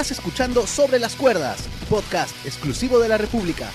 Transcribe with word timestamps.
Estás 0.00 0.16
escuchando 0.16 0.66
Sobre 0.66 0.98
las 0.98 1.14
Cuerdas, 1.14 1.68
podcast 1.90 2.34
exclusivo 2.46 2.98
de 3.00 3.08
la 3.10 3.18
República. 3.18 3.70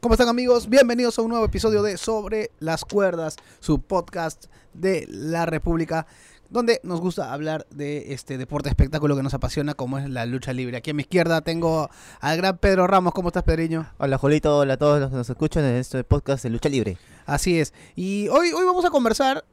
¿Cómo 0.00 0.14
están 0.14 0.28
amigos? 0.28 0.68
Bienvenidos 0.68 1.18
a 1.18 1.22
un 1.22 1.30
nuevo 1.30 1.46
episodio 1.46 1.82
de 1.82 1.96
Sobre 1.96 2.52
las 2.60 2.84
Cuerdas, 2.84 3.34
su 3.58 3.80
podcast 3.80 4.44
de 4.72 5.04
la 5.08 5.46
República, 5.46 6.06
donde 6.48 6.80
nos 6.84 7.00
gusta 7.00 7.32
hablar 7.32 7.66
de 7.70 8.14
este 8.14 8.38
deporte 8.38 8.68
espectáculo 8.68 9.16
que 9.16 9.24
nos 9.24 9.34
apasiona, 9.34 9.74
como 9.74 9.98
es 9.98 10.08
la 10.08 10.24
lucha 10.24 10.52
libre. 10.52 10.76
Aquí 10.76 10.92
a 10.92 10.94
mi 10.94 11.02
izquierda 11.02 11.40
tengo 11.40 11.90
al 12.20 12.36
gran 12.36 12.58
Pedro 12.58 12.86
Ramos. 12.86 13.14
¿Cómo 13.14 13.30
estás, 13.30 13.42
Pedriño? 13.42 13.92
Hola, 13.98 14.16
Jolito. 14.16 14.58
Hola 14.58 14.74
a 14.74 14.76
todos 14.76 15.00
los 15.00 15.10
que 15.10 15.16
nos 15.16 15.28
escuchan 15.28 15.64
en 15.64 15.74
este 15.74 16.04
podcast 16.04 16.44
de 16.44 16.50
lucha 16.50 16.68
libre. 16.68 16.98
Así 17.26 17.58
es. 17.58 17.74
Y 17.96 18.28
hoy, 18.28 18.52
hoy 18.52 18.64
vamos 18.64 18.84
a 18.84 18.90
conversar 18.90 19.44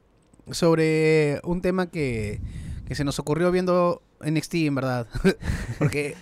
sobre 0.51 1.39
un 1.43 1.61
tema 1.63 1.87
que, 1.87 2.39
que 2.91 2.95
se 2.95 3.05
nos 3.05 3.19
ocurrió 3.19 3.53
viendo 3.53 4.01
NXT, 4.19 4.55
en 4.55 4.75
verdad. 4.75 5.07
Porque, 5.79 6.17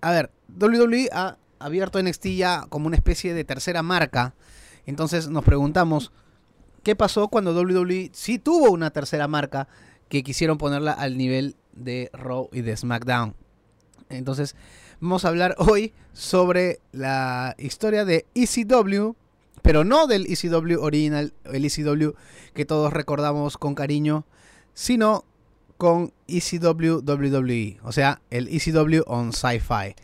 a 0.00 0.12
ver, 0.12 0.30
WWE 0.48 1.10
ha 1.12 1.36
abierto 1.58 2.02
NXT 2.02 2.28
ya 2.28 2.64
como 2.70 2.86
una 2.86 2.96
especie 2.96 3.34
de 3.34 3.44
tercera 3.44 3.82
marca. 3.82 4.34
Entonces 4.86 5.28
nos 5.28 5.44
preguntamos, 5.44 6.12
¿qué 6.82 6.96
pasó 6.96 7.28
cuando 7.28 7.52
WWE 7.52 8.12
sí 8.14 8.38
tuvo 8.38 8.70
una 8.70 8.92
tercera 8.92 9.28
marca 9.28 9.68
que 10.08 10.22
quisieron 10.22 10.56
ponerla 10.56 10.92
al 10.92 11.18
nivel 11.18 11.54
de 11.74 12.08
Raw 12.14 12.48
y 12.50 12.62
de 12.62 12.74
SmackDown? 12.74 13.34
Entonces, 14.08 14.56
vamos 15.00 15.26
a 15.26 15.28
hablar 15.28 15.54
hoy 15.58 15.92
sobre 16.14 16.80
la 16.92 17.54
historia 17.58 18.06
de 18.06 18.24
ECW, 18.34 19.16
pero 19.60 19.84
no 19.84 20.06
del 20.06 20.24
ECW 20.32 20.80
original, 20.80 21.34
el 21.44 21.66
ECW 21.66 22.12
que 22.54 22.64
todos 22.64 22.90
recordamos 22.90 23.58
con 23.58 23.74
cariño, 23.74 24.24
sino 24.72 25.26
con 25.76 26.12
ECW 26.28 27.02
WWE, 27.04 27.78
o 27.82 27.92
sea, 27.92 28.20
el 28.30 28.48
ECW 28.48 29.02
on 29.06 29.32
Sci-Fi. 29.32 29.94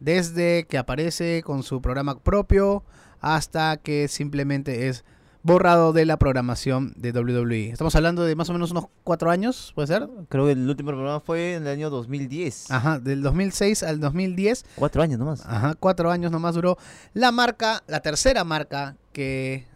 Desde 0.00 0.66
que 0.66 0.78
aparece 0.78 1.42
con 1.44 1.62
su 1.62 1.80
programa 1.80 2.18
propio 2.18 2.84
hasta 3.20 3.76
que 3.76 4.08
simplemente 4.08 4.88
es 4.88 5.04
borrado 5.44 5.92
de 5.92 6.04
la 6.06 6.16
programación 6.18 6.92
de 6.96 7.12
WWE. 7.12 7.70
Estamos 7.70 7.94
hablando 7.96 8.24
de 8.24 8.36
más 8.36 8.48
o 8.48 8.52
menos 8.52 8.70
unos 8.70 8.86
cuatro 9.04 9.30
años, 9.30 9.72
¿puede 9.74 9.88
ser? 9.88 10.08
Creo 10.28 10.46
que 10.46 10.52
el 10.52 10.68
último 10.68 10.90
programa 10.90 11.20
fue 11.20 11.54
en 11.54 11.62
el 11.62 11.68
año 11.68 11.90
2010. 11.90 12.70
Ajá, 12.70 12.98
del 13.00 13.22
2006 13.22 13.82
al 13.82 14.00
2010. 14.00 14.64
Cuatro 14.76 15.02
años 15.02 15.18
nomás. 15.18 15.44
Ajá, 15.46 15.74
cuatro 15.78 16.10
años 16.10 16.30
nomás 16.30 16.54
duró. 16.54 16.78
La 17.14 17.32
marca, 17.32 17.82
la 17.86 18.00
tercera 18.00 18.44
marca 18.44 18.96
que, 19.12 19.66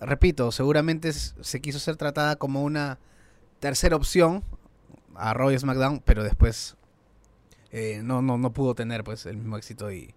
repito, 0.00 0.52
seguramente 0.52 1.12
se 1.12 1.60
quiso 1.60 1.78
ser 1.78 1.96
tratada 1.96 2.36
como 2.36 2.62
una 2.62 2.98
tercera 3.60 3.96
opción 3.96 4.44
a 5.14 5.34
Raw 5.34 5.50
y 5.50 5.58
SmackDown, 5.58 6.00
pero 6.04 6.22
después 6.24 6.76
eh, 7.70 8.00
no, 8.02 8.22
no, 8.22 8.38
no 8.38 8.52
pudo 8.52 8.74
tener 8.74 9.04
pues 9.04 9.26
el 9.26 9.36
mismo 9.36 9.56
éxito 9.56 9.90
y, 9.92 10.14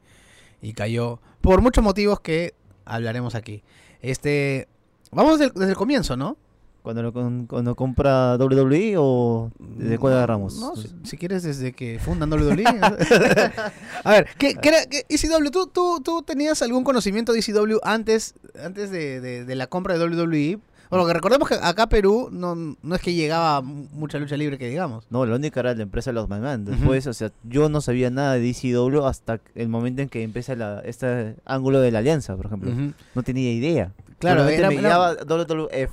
y 0.62 0.74
cayó 0.74 1.20
por 1.42 1.62
muchos 1.62 1.84
motivos 1.84 2.20
que 2.20 2.54
hablaremos 2.86 3.36
aquí. 3.36 3.64
Este, 4.02 4.68
vamos 5.12 5.40
desde 5.40 5.46
el, 5.54 5.60
desde 5.60 5.72
el 5.72 5.78
comienzo, 5.78 6.16
¿no? 6.18 6.38
Cuando 6.84 7.02
lo, 7.02 7.12
con- 7.14 7.48
cuando 7.48 7.76
compra 7.76 8.36
WWE 8.38 8.94
o 9.00 9.52
desde 9.58 9.98
cuál 9.98 10.14
No, 10.14 10.18
agarramos. 10.18 10.60
No, 10.60 10.76
si, 10.76 10.88
si 11.04 11.18
quieres 11.18 11.42
desde 11.42 11.74
que 11.74 11.98
fundan 11.98 12.32
WWE. 12.32 12.64
a 14.04 14.12
ver, 14.12 14.28
¿qué, 14.38 14.54
qué 14.56 14.70
era, 14.70 14.86
qué- 14.86 15.04
ECW, 15.10 15.50
¿tú, 15.50 15.66
tú, 15.68 16.00
tú 16.04 16.22
tenías 16.22 16.62
algún 16.62 16.84
conocimiento 16.84 17.34
de 17.34 17.40
ECW 17.40 17.80
antes, 17.84 18.36
antes 18.64 18.92
de, 18.92 19.20
de- 19.20 19.46
de 19.46 19.56
la 19.56 19.66
compra 19.66 19.98
de 19.98 20.06
WWE? 20.08 20.60
Bueno, 20.90 21.06
que 21.08 21.14
recordemos 21.14 21.48
que 21.50 21.56
acá 21.56 21.88
Perú 21.88 22.30
no, 22.32 22.56
no 22.56 22.96
es 22.96 23.02
que 23.02 23.14
llegaba 23.14 23.62
mu- 23.62 23.88
mucha 23.94 24.20
lucha 24.20 24.38
libre 24.38 24.58
que 24.58 24.70
digamos. 24.70 25.06
No, 25.10 25.26
la 25.26 25.36
única 25.36 25.60
era 25.60 25.74
la 25.74 25.82
empresa 25.84 26.12
Los 26.12 26.30
McMahon. 26.30 26.66
Después, 26.66 27.08
o 27.08 27.14
sea, 27.14 27.32
yo 27.44 27.70
no 27.70 27.82
sabía 27.82 28.10
nada 28.12 28.34
de 28.34 28.42
DCW 28.54 29.04
hasta 29.06 29.40
el 29.56 29.68
momento 29.70 30.02
en 30.04 30.10
que 30.10 30.22
empieza 30.24 30.56
la, 30.56 30.82
este 30.86 31.36
ángulo 31.46 31.82
de 31.82 31.92
la 31.92 32.00
alianza, 32.00 32.36
por 32.36 32.46
ejemplo. 32.46 32.72
No 33.16 33.24
tenía 33.24 33.52
idea. 33.52 33.92
Claro, 34.20 34.48
era- 34.48 34.70
me 34.70 34.76
era- 34.76 34.88
guiaba 34.90 35.14
WWF. 35.16 35.92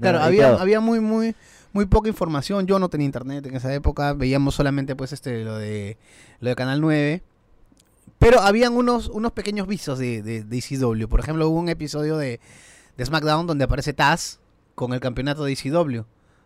Claro, 0.00 0.20
había, 0.20 0.54
había 0.54 0.80
muy, 0.80 1.00
muy, 1.00 1.34
muy 1.74 1.84
poca 1.84 2.08
información. 2.08 2.66
Yo 2.66 2.78
no 2.78 2.88
tenía 2.88 3.04
internet 3.04 3.44
en 3.46 3.54
esa 3.56 3.72
época. 3.74 4.14
Veíamos 4.14 4.54
solamente 4.54 4.96
pues 4.96 5.12
este 5.12 5.44
lo 5.44 5.58
de 5.58 5.98
lo 6.40 6.48
de 6.48 6.56
Canal 6.56 6.80
9. 6.80 7.22
Pero 8.18 8.40
habían 8.40 8.74
unos, 8.74 9.08
unos 9.08 9.32
pequeños 9.32 9.66
visos 9.66 9.98
de, 9.98 10.22
de, 10.22 10.44
de 10.44 10.58
ECW. 10.58 11.08
Por 11.08 11.20
ejemplo, 11.20 11.48
hubo 11.48 11.58
un 11.58 11.68
episodio 11.70 12.16
de, 12.18 12.38
de 12.96 13.04
SmackDown 13.04 13.46
donde 13.46 13.64
aparece 13.64 13.92
Taz 13.92 14.40
con 14.74 14.92
el 14.92 15.00
campeonato 15.00 15.44
de 15.44 15.52
ECW 15.52 16.02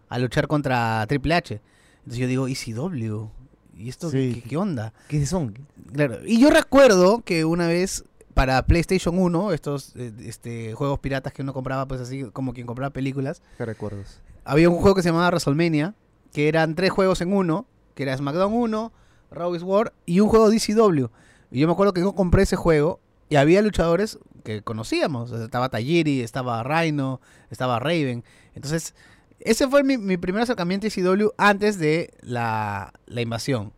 a 0.08 0.18
luchar 0.18 0.46
contra 0.48 1.04
Triple 1.08 1.34
H. 1.34 1.60
Entonces 1.98 2.18
yo 2.18 2.26
digo, 2.26 2.48
ECW. 2.48 3.28
¿Y 3.76 3.88
esto 3.88 4.08
Sí. 4.10 4.40
qué, 4.42 4.48
qué 4.50 4.56
onda? 4.56 4.92
¿Qué 5.08 5.24
son? 5.26 5.54
Claro. 5.92 6.18
Y 6.24 6.40
yo 6.40 6.50
recuerdo 6.50 7.22
que 7.24 7.44
una 7.44 7.66
vez 7.66 8.04
para 8.34 8.62
PlayStation 8.66 9.18
1, 9.18 9.52
estos 9.52 9.94
eh, 9.96 10.12
este, 10.20 10.74
juegos 10.74 10.98
piratas 11.00 11.32
que 11.32 11.42
uno 11.42 11.52
compraba, 11.52 11.86
pues 11.86 12.00
así 12.00 12.24
como 12.32 12.52
quien 12.52 12.66
compraba 12.66 12.90
películas, 12.92 13.42
¿Qué 13.58 13.64
recuerdos? 13.64 14.20
había 14.44 14.68
un 14.68 14.76
juego 14.76 14.94
que 14.96 15.02
se 15.02 15.08
llamaba 15.08 15.28
WrestleMania, 15.28 15.94
que 16.32 16.48
eran 16.48 16.74
tres 16.74 16.90
juegos 16.90 17.20
en 17.20 17.32
uno, 17.32 17.66
que 17.94 18.02
era 18.04 18.16
SmackDown 18.16 18.52
1, 18.52 18.92
Raw 19.30 19.54
is 19.54 19.62
War 19.62 19.92
y 20.06 20.20
un 20.20 20.28
juego 20.28 20.50
DCW. 20.50 21.06
Y 21.50 21.60
yo 21.60 21.66
me 21.66 21.72
acuerdo 21.72 21.92
que 21.92 22.00
yo 22.00 22.12
compré 22.14 22.42
ese 22.42 22.56
juego 22.56 23.00
y 23.34 23.36
había 23.36 23.62
luchadores 23.62 24.20
que 24.44 24.62
conocíamos. 24.62 25.32
Estaba 25.32 25.68
Tajiri, 25.68 26.20
estaba 26.20 26.62
Rhino, 26.62 27.20
estaba 27.50 27.80
Raven. 27.80 28.22
Entonces, 28.54 28.94
ese 29.40 29.66
fue 29.66 29.82
mi, 29.82 29.98
mi 29.98 30.16
primer 30.18 30.42
acercamiento 30.42 30.86
a 30.86 30.88
ECW 30.88 31.30
antes 31.36 31.80
de 31.80 32.14
la, 32.20 32.92
la 33.06 33.20
invasión. 33.22 33.72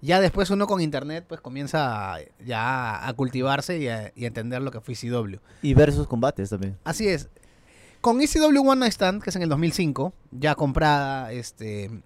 Ya 0.00 0.20
después 0.20 0.50
uno 0.50 0.66
con 0.66 0.80
internet 0.80 1.26
pues 1.28 1.40
comienza 1.40 2.16
ya 2.44 3.06
a 3.06 3.12
cultivarse 3.12 3.78
y 3.78 3.86
a, 3.86 4.10
y 4.16 4.24
a 4.24 4.26
entender 4.26 4.60
lo 4.62 4.72
que 4.72 4.80
fue 4.80 4.94
ECW. 4.94 5.36
Y 5.62 5.74
versus 5.74 6.08
combates 6.08 6.50
también. 6.50 6.76
Así 6.82 7.06
es. 7.06 7.28
Con 8.00 8.20
ECW 8.20 8.68
One 8.68 8.80
Night 8.80 8.94
Stand, 8.94 9.22
que 9.22 9.30
es 9.30 9.36
en 9.36 9.42
el 9.42 9.48
2005, 9.48 10.12
ya 10.32 10.56
comprada 10.56 11.30
este 11.30 12.02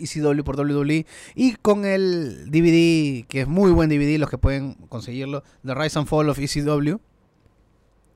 ECW 0.00 0.42
por 0.42 0.58
WWE, 0.58 1.06
y 1.34 1.54
con 1.56 1.84
el 1.84 2.50
DVD, 2.50 3.26
que 3.28 3.42
es 3.42 3.46
muy 3.48 3.70
buen 3.72 3.88
DVD, 3.90 4.18
los 4.18 4.30
que 4.30 4.38
pueden 4.38 4.74
conseguirlo, 4.88 5.42
The 5.64 5.74
Rise 5.74 5.98
and 5.98 6.08
Fall 6.08 6.28
of 6.28 6.38
ECW, 6.38 6.96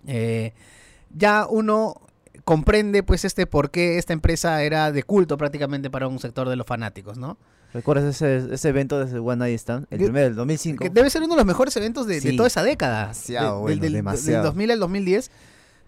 eh, 0.06 0.53
ya 1.17 1.47
uno 1.49 2.00
comprende 2.44 3.03
pues 3.03 3.25
este 3.25 3.47
por 3.47 3.71
qué 3.71 3.99
esta 3.99 4.12
empresa 4.12 4.62
era 4.62 4.93
de 4.93 5.03
culto 5.03 5.39
prácticamente 5.39 5.91
para 5.91 6.09
un 6.09 6.19
sector 6.19 6.49
de 6.49 6.56
los 6.56 6.67
fanáticos, 6.67 7.17
¿no? 7.17 7.39
¿Recuerdas 7.73 8.05
ese, 8.23 8.55
ese 8.55 8.69
evento 8.69 9.05
desde 9.05 9.19
One 9.19 9.37
Night 9.37 9.59
Stand? 9.59 9.87
El 9.91 9.99
primero, 9.99 10.27
del 10.27 10.37
2005. 10.37 10.84
Que 10.84 10.91
debe 10.91 11.11
ser 11.11 11.23
uno 11.23 11.34
de 11.34 11.39
los 11.39 11.47
mejores 11.47 11.77
eventos 11.77 12.06
de, 12.06 12.21
de 12.21 12.33
toda 12.34 12.47
esa 12.47 12.62
década. 12.62 13.00
Demasiado 13.03 13.56
De- 13.56 13.61
bueno, 13.62 13.83
del, 13.83 13.93
demasiado. 13.94 14.43
del 14.44 14.47
2000 14.53 14.71
al 14.71 14.78
2010. 14.78 15.31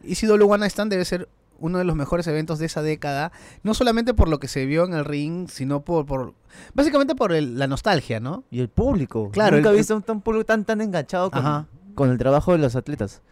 ECW 0.05 0.49
One 0.51 0.59
Night 0.59 0.73
Stand 0.73 0.91
debe 0.91 1.05
ser 1.05 1.29
uno 1.59 1.78
de 1.78 1.84
los 1.84 1.97
mejores 1.97 2.27
eventos 2.27 2.59
de 2.59 2.67
esa 2.67 2.83
década. 2.83 3.33
No 3.62 3.75
solamente 3.75 4.15
por 4.15 4.28
lo 4.28 4.39
que 4.41 4.49
se 4.49 4.67
vio 4.67 4.84
en 4.84 4.94
el 4.94 5.05
ring, 5.05 5.49
sino 5.49 5.81
por... 5.83 6.06
por 6.06 6.34
básicamente 6.75 7.15
por 7.15 7.33
el- 7.33 7.59
la 7.59 7.67
nostalgia, 7.67 8.21
¿no? 8.21 8.44
Y 8.50 8.61
el 8.61 8.69
público. 8.69 9.31
Claro, 9.31 9.56
Nunca 9.56 9.71
he 9.71 9.75
visto 9.77 9.97
un 9.97 10.03
tan 10.03 10.21
público 10.21 10.44
tan, 10.44 10.65
tan 10.65 10.81
enganchado 10.81 11.31
con, 11.31 11.41
Ajá. 11.41 11.67
con 11.94 12.11
el 12.11 12.19
trabajo 12.19 12.53
de 12.53 12.59
los 12.59 12.77
atletas. 12.77 13.22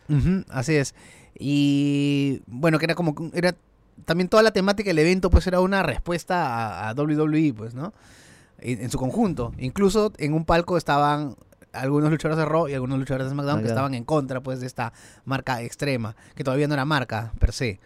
Así 0.49 0.75
es. 0.75 0.95
Y 1.39 2.43
bueno, 2.47 2.79
que 2.79 2.87
era 2.87 2.95
como... 2.95 3.15
Era, 3.33 3.55
también 4.05 4.29
toda 4.29 4.43
la 4.43 4.51
temática 4.53 4.89
del 4.91 4.99
evento 4.99 5.31
pues 5.31 5.47
era 5.47 5.61
una 5.61 5.83
respuesta 5.83 6.87
a, 6.87 6.91
a 6.91 6.95
WWE, 6.95 7.55
pues, 7.55 7.75
¿no? 7.75 7.93
En, 8.59 8.81
en 8.83 8.91
su 8.91 8.99
conjunto. 8.99 9.53
Incluso 9.59 10.13
en 10.19 10.33
un 10.35 10.45
palco 10.45 10.77
estaban 10.77 11.37
algunos 11.73 12.11
luchadores 12.11 12.39
de 12.39 12.45
Raw 12.45 12.69
y 12.69 12.75
algunos 12.75 12.99
luchadores 12.99 13.27
de 13.27 13.33
SmackDown 13.33 13.63
que 13.63 13.69
estaban 13.69 13.95
en 13.95 14.05
contra 14.05 14.41
pues 14.41 14.61
de 14.61 14.67
esta 14.67 14.93
marca 15.25 15.61
extrema, 15.63 16.15
que 16.37 16.45
todavía 16.45 16.69
no 16.69 16.75
era 16.75 16.85
marca 16.85 17.33
per 17.39 17.53
se. 17.53 17.81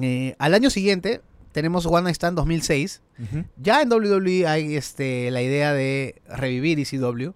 Eh, 0.00 0.34
al 0.38 0.54
año 0.54 0.70
siguiente 0.70 1.20
tenemos 1.52 1.86
One 1.86 2.02
Night 2.02 2.16
Stand 2.16 2.36
2006. 2.36 3.00
Ya 3.56 3.80
en 3.82 3.92
WWE 3.92 4.46
hay 4.46 4.74
este, 4.76 5.30
la 5.30 5.40
idea 5.42 5.72
de 5.72 6.20
revivir 6.28 6.78
ECW. 6.80 7.30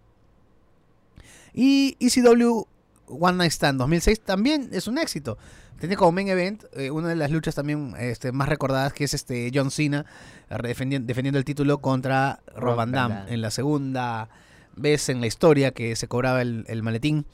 Y 1.55 1.97
ECW 2.01 2.67
One 3.07 3.39
Night 3.39 3.53
Stand 3.53 3.79
2006 3.79 4.21
también 4.21 4.69
es 4.73 4.87
un 4.87 4.99
éxito. 4.99 5.39
Tiene 5.81 5.97
como 5.97 6.11
main 6.13 6.29
event 6.29 6.65
eh, 6.73 6.91
una 6.91 7.09
de 7.09 7.17
las 7.17 7.31
luchas 7.31 7.55
también 7.55 7.95
este, 7.99 8.33
más 8.33 8.49
recordadas 8.49 8.93
que 8.93 9.05
es 9.05 9.15
este 9.15 9.51
John 9.55 9.71
Cena 9.71 10.05
defendi- 10.51 11.05
defendiendo 11.05 11.39
el 11.39 11.45
título 11.45 11.79
contra 11.79 12.41
Rob 12.57 12.75
Van 12.77 12.91
Damme. 12.91 13.15
en 13.33 13.41
la 13.41 13.51
segunda 13.53 14.29
vez 14.75 15.09
en 15.09 15.21
la 15.21 15.27
historia 15.29 15.71
que 15.71 15.95
se 15.95 16.09
cobraba 16.09 16.43
el, 16.43 16.65
el 16.69 16.83
maletín 16.83 17.27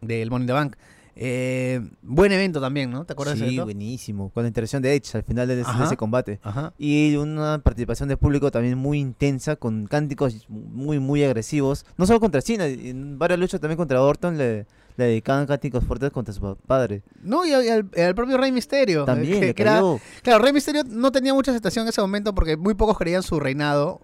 del 0.00 0.30
Money 0.30 0.44
in 0.44 0.46
the 0.46 0.52
Bank. 0.54 0.76
Eh, 1.22 1.82
buen 2.00 2.32
evento 2.32 2.62
también, 2.62 2.90
¿no? 2.90 3.04
¿Te 3.04 3.12
acuerdas 3.12 3.38
de 3.38 3.46
Sí, 3.50 3.54
eso? 3.56 3.64
buenísimo. 3.64 4.30
Con 4.30 4.42
la 4.44 4.48
intervención 4.48 4.80
de 4.80 4.94
Edge 4.94 5.14
al 5.16 5.22
final 5.22 5.46
de, 5.46 5.60
ese- 5.60 5.70
de 5.90 5.96
combate. 5.98 6.40
Ajá. 6.42 6.72
Y 6.78 7.14
una 7.16 7.58
participación 7.62 8.08
de 8.08 8.16
público 8.16 8.50
también 8.50 8.78
muy 8.78 8.98
intensa, 8.98 9.56
con 9.56 9.86
cánticos 9.86 10.46
muy, 10.48 10.98
muy 10.98 11.22
agresivos. 11.22 11.84
No 11.98 12.06
solo 12.06 12.20
contra 12.20 12.40
Cena, 12.40 12.64
en 12.66 13.18
varias 13.18 13.38
luchas 13.38 13.60
también 13.60 13.76
contra 13.76 14.00
Orton 14.02 14.38
le, 14.38 14.66
Le 14.96 15.04
dedicaban 15.06 15.46
cánticos 15.46 15.84
fuertes 15.84 16.10
contra 16.10 16.32
su 16.34 16.40
pa- 16.40 16.54
padre. 16.66 17.02
No, 17.22 17.44
y 17.46 17.52
al, 17.52 17.84
propio 18.14 18.36
Rey 18.38 18.50
Misterio. 18.52 19.04
También, 19.04 19.40
que- 19.40 19.46
le 19.48 19.54
que 19.54 19.62
era- 19.62 19.74
cayó. 19.74 19.98
claro, 20.22 20.42
Rey 20.42 20.52
Misterio 20.52 20.84
no 20.84 21.12
tenía 21.12 21.32
mucha 21.34 21.50
aceptación 21.52 21.84
en 21.84 21.90
ese 21.90 22.00
momento 22.00 22.34
porque 22.34 22.56
muy 22.56 22.74
pocos 22.74 22.96
creían 22.98 23.22
su 23.22 23.38
reinado. 23.40 24.00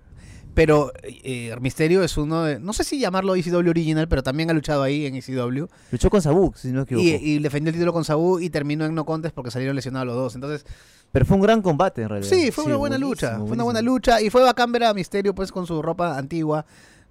Pero 0.56 0.90
eh, 1.04 1.54
Misterio 1.60 2.02
es 2.02 2.16
uno 2.16 2.42
de. 2.44 2.58
No 2.58 2.72
sé 2.72 2.82
si 2.82 2.98
llamarlo 2.98 3.34
ECW 3.36 3.68
original, 3.68 4.08
pero 4.08 4.22
también 4.22 4.48
ha 4.50 4.54
luchado 4.54 4.82
ahí 4.82 5.04
en 5.04 5.14
ECW. 5.14 5.66
Luchó 5.92 6.08
con 6.08 6.22
Sabu, 6.22 6.52
si 6.56 6.68
no 6.68 6.76
me 6.78 6.82
equivoco. 6.84 7.04
Y, 7.06 7.10
y 7.10 7.38
defendió 7.40 7.68
el 7.68 7.74
título 7.74 7.92
con 7.92 8.04
Sabu 8.06 8.40
y 8.40 8.48
terminó 8.48 8.86
en 8.86 8.94
no 8.94 9.04
contest 9.04 9.34
porque 9.34 9.50
salieron 9.50 9.76
lesionados 9.76 10.06
los 10.06 10.16
dos. 10.16 10.34
Entonces, 10.34 10.64
Pero 11.12 11.26
fue 11.26 11.36
un 11.36 11.42
gran 11.42 11.60
combate 11.60 12.00
en 12.02 12.08
realidad. 12.08 12.30
sí, 12.34 12.50
fue 12.50 12.64
una 12.64 12.76
buena 12.76 12.96
lucha. 12.96 13.26
buenísimo, 13.32 13.46
Fue 13.48 13.54
una 13.54 13.64
buena 13.64 13.82
lucha. 13.82 14.22
Y 14.22 14.30
fue 14.30 14.42
bacán 14.42 14.72
ver 14.72 14.84
a 14.84 14.94
Misterio 14.94 15.34
pues 15.34 15.52
con 15.52 15.66
su 15.66 15.82
ropa 15.82 16.16
antigua, 16.16 16.64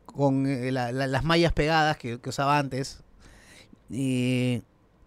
con 0.08 0.48
eh, 0.48 0.72
la- 0.72 0.92
la- 0.92 1.06
las 1.06 1.24
mallas 1.24 1.54
pegadas 1.54 1.98
que, 1.98 2.20
que 2.20 2.30
usaba 2.30 2.58
antes. 2.58 3.00
Y 3.92 4.64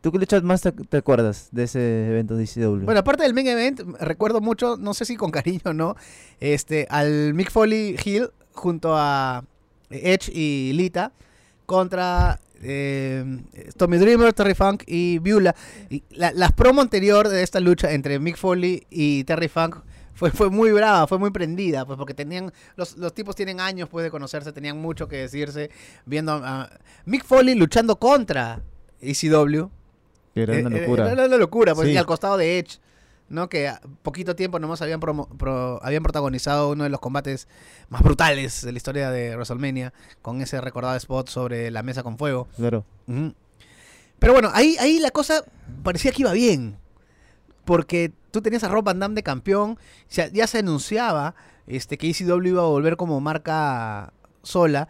¿Tú 0.09 0.13
qué 0.13 0.21
luchas 0.21 0.43
más 0.43 0.63
te, 0.63 0.73
te 0.73 0.97
acuerdas 0.97 1.49
de 1.53 1.65
ese 1.65 2.07
evento 2.09 2.35
de 2.35 2.45
ECW? 2.45 2.87
Bueno, 2.87 3.01
aparte 3.01 3.25
del 3.25 3.35
main 3.35 3.47
event, 3.47 3.81
recuerdo 4.01 4.41
mucho, 4.41 4.79
no 4.79 4.95
sé 4.95 5.05
si 5.05 5.17
con 5.17 5.31
cariño 5.31 5.61
o 5.67 5.73
no, 5.75 5.97
este, 6.41 6.87
al 6.89 7.35
Mick 7.35 7.51
Foley 7.51 7.95
Hill 8.03 8.31
junto 8.55 8.97
a 8.97 9.45
Edge 9.91 10.33
y 10.33 10.73
Lita 10.73 11.13
contra 11.67 12.41
eh, 12.63 13.23
Tommy 13.77 13.99
Dreamer, 13.99 14.33
Terry 14.33 14.55
Funk 14.55 14.85
y. 14.87 15.21
Y 15.91 16.03
la, 16.09 16.33
las 16.33 16.53
promo 16.53 16.81
anterior 16.81 17.29
de 17.29 17.43
esta 17.43 17.61
lucha 17.61 17.93
entre 17.93 18.19
Mick 18.19 18.39
Foley 18.39 18.87
y 18.89 19.25
Terry 19.25 19.49
Funk 19.49 19.77
fue, 20.15 20.31
fue 20.31 20.49
muy 20.49 20.73
brava, 20.73 21.07
fue 21.07 21.19
muy 21.19 21.33
prendida, 21.33 21.85
pues 21.85 21.99
porque 21.99 22.15
tenían, 22.15 22.51
los, 22.77 22.97
los 22.97 23.13
tipos 23.13 23.37
tienen 23.37 23.61
años 23.61 23.91
pues 23.91 24.05
de 24.05 24.11
conocerse, 24.11 24.53
tenían 24.53 24.79
mucho 24.79 25.07
que 25.07 25.19
decirse, 25.19 25.69
viendo 26.07 26.33
a 26.33 26.71
Mick 27.05 27.27
Foley 27.27 27.55
luchando 27.57 27.97
contra 27.97 28.63
ECW. 29.03 29.69
Que 30.47 30.53
era 30.53 30.67
una 30.67 30.77
Eh, 30.77 30.79
eh, 30.79 30.81
locura. 30.83 31.13
Era 31.13 31.27
una 31.27 31.37
locura, 31.37 31.75
pues, 31.75 31.89
Sí. 31.89 31.95
y 31.95 31.97
al 31.97 32.07
costado 32.07 32.37
de 32.37 32.59
Edge, 32.59 32.79
¿no? 33.29 33.49
Que 33.49 33.69
a 33.69 33.81
poquito 34.03 34.35
tiempo 34.37 34.59
nomás 34.59 34.81
habían, 34.83 35.01
promo- 35.01 35.29
pro- 35.37 35.81
habían 35.83 36.03
protagonizado 36.03 36.71
uno 36.71 36.85
de 36.85 36.91
los 36.91 37.01
combates 37.01 37.49
más 37.89 38.03
brutales 38.03 38.63
de 38.65 38.73
la 38.73 38.77
historia 38.79 39.11
de 39.11 39.35
WrestleMania, 39.37 39.93
con 40.23 40.41
ese 40.41 40.61
recordado 40.61 40.97
spot 40.97 41.29
sobre 41.29 41.71
la 41.71 41.83
mesa 41.83 42.03
con 42.03 42.17
fuego. 42.19 42.49
Claro. 42.57 42.85
Pero 44.19 44.33
bueno, 44.33 44.51
ahí, 44.53 44.77
ahí 44.81 44.99
la 44.99 45.11
cosa 45.11 45.45
parecía 45.83 46.11
que 46.13 46.23
iba 46.23 46.33
bien. 46.33 46.77
Porque 47.65 48.13
tú 48.31 48.41
tenías 48.41 48.65
a 48.65 48.69
Rob 48.69 48.85
Van 48.85 48.99
Damme 48.99 49.15
de 49.15 49.23
campeón, 49.23 49.79
ya, 50.11 50.29
ya 50.29 50.47
se 50.47 50.59
anunciaba 50.59 51.35
este, 51.67 51.99
que 51.99 52.09
ECW 52.09 52.47
iba 52.49 52.63
a 52.63 52.67
volver 52.67 52.97
como 52.97 53.21
marca 53.21 54.13
sola, 54.43 54.89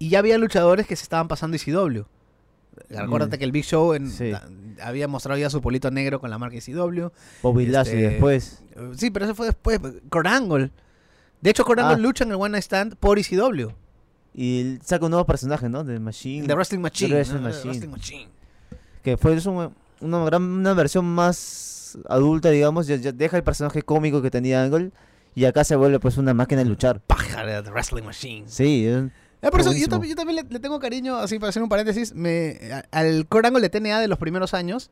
y 0.00 0.08
ya 0.08 0.18
había 0.18 0.36
luchadores 0.38 0.86
que 0.88 0.96
se 0.96 1.04
estaban 1.04 1.28
pasando 1.28 1.56
ECW. 1.56 2.04
Acuérdate 2.98 3.36
Mm. 3.36 3.38
que 3.38 3.44
el 3.44 3.52
Big 3.52 3.64
Show 3.64 3.94
en- 3.94 4.10
Sí. 4.10 4.32
Había 4.82 5.08
mostrado 5.08 5.38
ya 5.38 5.50
su 5.50 5.60
polito 5.60 5.90
negro 5.90 6.20
con 6.20 6.30
la 6.30 6.38
marca 6.38 6.56
ECW. 6.56 7.08
Bobby 7.42 7.62
Este, 7.64 7.72
Lashley 7.72 8.02
después. 8.02 8.62
Eh, 8.74 8.92
Sí, 8.96 9.10
pero 9.10 9.24
eso 9.24 9.34
fue 9.34 9.46
después. 9.46 9.80
Kurt 10.10 10.26
Angle. 10.26 10.70
De 11.40 11.50
hecho, 11.50 11.64
Kurt 11.64 11.80
Ah. 11.80 11.96
Lucha 11.96 12.24
en 12.24 12.30
el 12.30 12.36
One 12.36 12.50
Night 12.50 12.64
Stand 12.64 12.96
por 12.96 13.18
ECW. 13.18 13.70
Y 14.34 14.60
él 14.60 14.80
saca 14.84 15.04
un 15.06 15.10
nuevo 15.12 15.24
personaje, 15.26 15.68
¿no? 15.68 15.82
De 15.84 15.98
Machine. 15.98 16.46
The 16.46 16.54
Wrestling 16.54 16.80
Machine. 16.80 17.08
The 17.10 17.14
Wrestling 17.16 17.36
¿no? 17.40 17.42
The 17.42 17.54
Machine. 17.54 17.70
Wrestling 17.70 17.90
Machine. 17.90 18.28
Que 19.02 19.16
fue 19.16 19.32
un- 19.48 19.72
una, 20.00 20.24
gran, 20.24 20.42
una 20.42 20.74
versión 20.74 21.04
más 21.06 21.98
adulta, 22.08 22.50
digamos. 22.50 22.86
Ya, 22.86 22.96
ya 22.96 23.12
deja 23.12 23.36
el 23.38 23.42
personaje 23.44 23.82
cómico 23.82 24.20
que 24.20 24.30
tenía 24.30 24.62
Angle. 24.62 24.90
Y 25.34 25.44
acá 25.44 25.64
se 25.64 25.76
vuelve 25.76 26.00
pues 26.00 26.16
una 26.16 26.32
máquina 26.34 26.62
de 26.64 26.68
luchar. 26.68 27.00
Paja 27.00 27.44
de 27.44 27.62
The 27.62 27.70
Wrestling 27.70 28.02
Machine. 28.04 28.44
Sí, 28.48 28.86
es- 28.86 29.04
Eh, 29.42 29.50
por 29.50 29.60
eso 29.60 29.72
yo 29.72 29.86
también, 29.88 30.10
yo 30.10 30.16
también 30.16 30.36
le, 30.46 30.52
le 30.52 30.60
tengo 30.60 30.78
cariño, 30.80 31.16
así 31.16 31.38
para 31.38 31.50
hacer 31.50 31.62
un 31.62 31.68
paréntesis, 31.68 32.14
me, 32.14 32.58
a- 32.72 32.84
al 32.90 33.26
Kurt 33.28 33.46
Angle 33.46 33.60
de 33.60 33.68
TNA 33.70 34.00
de 34.00 34.08
los 34.08 34.18
primeros 34.18 34.54
años, 34.54 34.90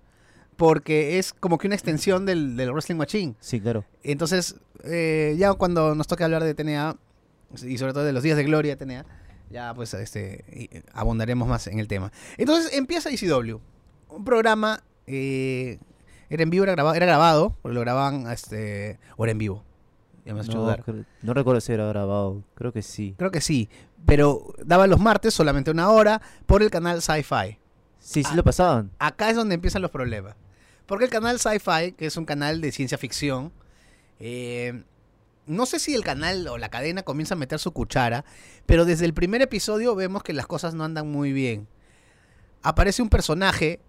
porque 0.56 1.18
es 1.18 1.32
como 1.32 1.58
que 1.58 1.66
una 1.66 1.74
extensión 1.74 2.26
del, 2.26 2.56
del 2.56 2.70
Wrestling 2.72 2.96
Machine. 2.96 3.34
sí, 3.40 3.60
claro. 3.60 3.84
Entonces, 4.02 4.56
eh, 4.84 5.34
ya 5.38 5.52
cuando 5.54 5.94
nos 5.94 6.06
toque 6.06 6.24
hablar 6.24 6.44
de 6.44 6.54
TNA, 6.54 6.96
y 7.66 7.78
sobre 7.78 7.92
todo 7.92 8.04
de 8.04 8.12
los 8.12 8.22
días 8.22 8.36
de 8.36 8.44
gloria 8.44 8.76
de 8.76 8.84
TNA, 8.84 9.04
ya 9.50 9.72
pues 9.74 9.94
este 9.94 10.44
y- 10.52 10.70
abundaremos 10.92 11.48
más 11.48 11.66
en 11.66 11.78
el 11.78 11.88
tema. 11.88 12.12
Entonces 12.36 12.72
empieza 12.74 13.10
ECW, 13.10 13.58
un 14.10 14.24
programa, 14.24 14.82
eh, 15.06 15.78
era 16.30 16.42
en 16.42 16.50
vivo, 16.50 16.64
era 16.64 16.72
grabado, 16.72 16.94
era 16.96 17.06
grabado, 17.06 17.56
porque 17.62 17.74
lo 17.74 17.80
grababan, 17.80 18.30
este, 18.30 18.98
o 19.16 19.24
era 19.24 19.32
en 19.32 19.38
vivo. 19.38 19.64
Me 20.24 20.32
No, 20.32 21.34
recuerdo 21.34 21.60
si 21.60 21.72
era 21.72 21.86
grabado. 21.86 22.42
Creo 22.54 22.72
que 22.72 22.82
sí. 22.82 23.14
Creo 23.18 23.30
que 23.30 23.40
sí, 23.40 23.68
pero 24.06 24.54
daba 24.64 24.86
los 24.86 24.98
martes 25.00 25.34
solamente 25.34 25.70
una 25.70 25.90
hora 25.90 26.22
por 26.46 26.62
el 26.62 26.70
canal 26.70 27.02
Sci-Fi. 27.02 27.58
Sí, 27.98 28.22
sí 28.22 28.30
Ah. 28.32 28.36
lo 28.36 28.44
pasaban. 28.44 28.90
Acá 28.98 29.30
es 29.30 29.36
donde 29.36 29.54
empiezan 29.54 29.82
los 29.82 29.90
problemas. 29.90 30.34
Porque 30.86 31.04
el 31.04 31.10
canal 31.10 31.38
Sci-Fi, 31.38 31.92
que 31.92 32.06
es 32.06 32.16
un 32.16 32.24
canal 32.26 32.60
de 32.60 32.72
ciencia 32.72 32.96
ficción, 32.98 33.52
eh, 34.18 34.82
no 35.46 35.66
sé 35.66 35.78
si 35.78 35.94
el 35.94 36.04
canal 36.04 36.46
o 36.48 36.56
la 36.58 36.70
cadena 36.70 37.02
comienza 37.02 37.34
a 37.34 37.38
meter 37.38 37.58
su 37.58 37.72
cuchara, 37.72 38.24
pero 38.66 38.84
desde 38.86 39.04
el 39.04 39.12
primer 39.14 39.42
episodio 39.42 39.94
vemos 39.94 40.22
que 40.22 40.32
las 40.32 40.46
cosas 40.46 40.74
no 40.74 40.84
andan 40.84 41.10
muy 41.10 41.32
bien. 41.32 41.68
Aparece 42.62 43.02
un 43.02 43.10
personaje 43.10 43.80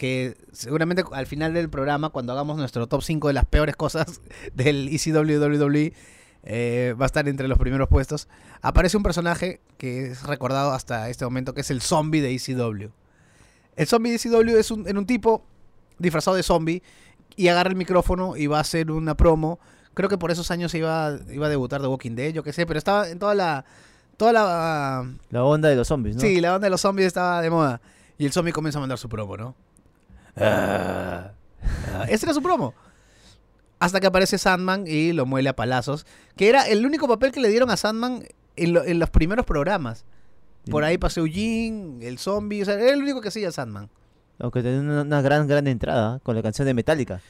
que 0.00 0.34
seguramente 0.50 1.04
al 1.12 1.26
final 1.26 1.52
del 1.52 1.68
programa, 1.68 2.08
cuando 2.08 2.32
hagamos 2.32 2.56
nuestro 2.56 2.86
top 2.86 3.02
5 3.02 3.28
de 3.28 3.34
las 3.34 3.44
peores 3.44 3.76
cosas 3.76 4.22
del 4.54 4.88
E 4.88 4.94
ECW 4.94 5.38
WWE, 5.38 5.92
eh, 6.42 6.94
va 6.98 7.04
a 7.04 7.06
estar 7.06 7.28
entre 7.28 7.48
los 7.48 7.58
primeros 7.58 7.86
puestos. 7.86 8.26
Aparece 8.62 8.96
un 8.96 9.02
personaje 9.02 9.60
que 9.76 10.06
es 10.06 10.22
recordado 10.22 10.72
hasta 10.72 11.10
este 11.10 11.26
momento, 11.26 11.52
que 11.52 11.60
es 11.60 11.70
el 11.70 11.82
zombie 11.82 12.22
de 12.22 12.34
ECW. 12.34 12.88
El 13.76 13.86
zombie 13.86 14.12
de 14.12 14.16
ECW 14.16 14.56
es 14.56 14.70
un, 14.70 14.88
en 14.88 14.96
un 14.96 15.04
tipo 15.04 15.44
disfrazado 15.98 16.34
de 16.34 16.44
zombie 16.44 16.82
y 17.36 17.48
agarra 17.48 17.68
el 17.68 17.76
micrófono 17.76 18.38
y 18.38 18.46
va 18.46 18.56
a 18.56 18.62
hacer 18.62 18.90
una 18.90 19.18
promo. 19.18 19.60
Creo 19.92 20.08
que 20.08 20.16
por 20.16 20.30
esos 20.30 20.50
años 20.50 20.74
iba, 20.74 21.18
iba 21.30 21.44
a 21.44 21.50
debutar 21.50 21.82
The 21.82 21.88
Walking 21.88 22.14
Dead, 22.14 22.32
yo 22.32 22.42
qué 22.42 22.54
sé, 22.54 22.64
pero 22.64 22.78
estaba 22.78 23.06
en 23.06 23.18
toda 23.18 23.34
la... 23.34 23.66
Toda 24.16 24.32
la... 24.32 25.12
La 25.28 25.44
onda 25.44 25.68
de 25.68 25.76
los 25.76 25.88
zombies, 25.88 26.16
¿no? 26.16 26.22
Sí, 26.22 26.40
la 26.40 26.52
banda 26.52 26.64
de 26.64 26.70
los 26.70 26.80
zombies 26.80 27.08
estaba 27.08 27.42
de 27.42 27.50
moda. 27.50 27.82
Y 28.16 28.24
el 28.24 28.32
zombie 28.32 28.52
comienza 28.52 28.78
a 28.78 28.80
mandar 28.80 28.96
su 28.96 29.10
promo, 29.10 29.36
¿no? 29.36 29.54
Ah, 30.36 31.32
ah, 31.94 32.04
ese 32.08 32.26
era 32.26 32.34
su 32.34 32.42
promo. 32.42 32.74
Hasta 33.78 33.98
que 34.00 34.06
aparece 34.06 34.36
Sandman 34.38 34.84
y 34.86 35.12
lo 35.12 35.24
muele 35.26 35.48
a 35.48 35.56
palazos. 35.56 36.06
Que 36.36 36.48
era 36.48 36.66
el 36.68 36.84
único 36.84 37.08
papel 37.08 37.32
que 37.32 37.40
le 37.40 37.48
dieron 37.48 37.70
a 37.70 37.76
Sandman 37.76 38.24
en, 38.56 38.72
lo- 38.72 38.84
en 38.84 38.98
los 38.98 39.10
primeros 39.10 39.46
programas. 39.46 40.04
Por 40.70 40.84
ahí 40.84 40.98
pasó 40.98 41.20
Eugene, 41.20 42.06
el 42.06 42.18
zombie. 42.18 42.60
O 42.62 42.64
sea, 42.66 42.74
era 42.74 42.92
el 42.92 43.02
único 43.02 43.20
que 43.22 43.28
hacía 43.28 43.50
Sandman. 43.50 43.88
Aunque 44.38 44.62
tenía 44.62 44.80
una, 44.80 45.02
una 45.02 45.22
gran, 45.22 45.46
gran 45.48 45.66
entrada 45.66 46.18
con 46.20 46.36
la 46.36 46.42
canción 46.42 46.66
de 46.66 46.74
Metallica. 46.74 47.20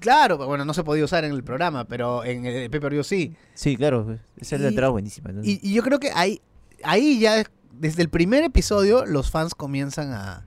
Claro, 0.00 0.38
bueno, 0.38 0.64
no 0.64 0.72
se 0.74 0.84
podía 0.84 1.04
usar 1.04 1.24
en 1.24 1.32
el 1.32 1.42
programa, 1.42 1.84
pero 1.86 2.24
en 2.24 2.46
el 2.46 2.70
pay-per-view 2.70 3.02
sí. 3.02 3.34
Sí, 3.54 3.76
claro. 3.76 4.16
Esa 4.36 4.54
es 4.56 4.62
la 4.62 4.68
entrada 4.68 4.90
buenísima. 4.90 5.32
¿no? 5.32 5.42
Y, 5.42 5.58
y 5.62 5.74
yo 5.74 5.82
creo 5.82 5.98
que 5.98 6.12
ahí, 6.14 6.40
ahí 6.84 7.18
ya, 7.18 7.42
desde 7.72 8.02
el 8.02 8.08
primer 8.08 8.44
episodio, 8.44 9.04
los 9.06 9.30
fans 9.32 9.56
comienzan 9.56 10.12
a, 10.12 10.46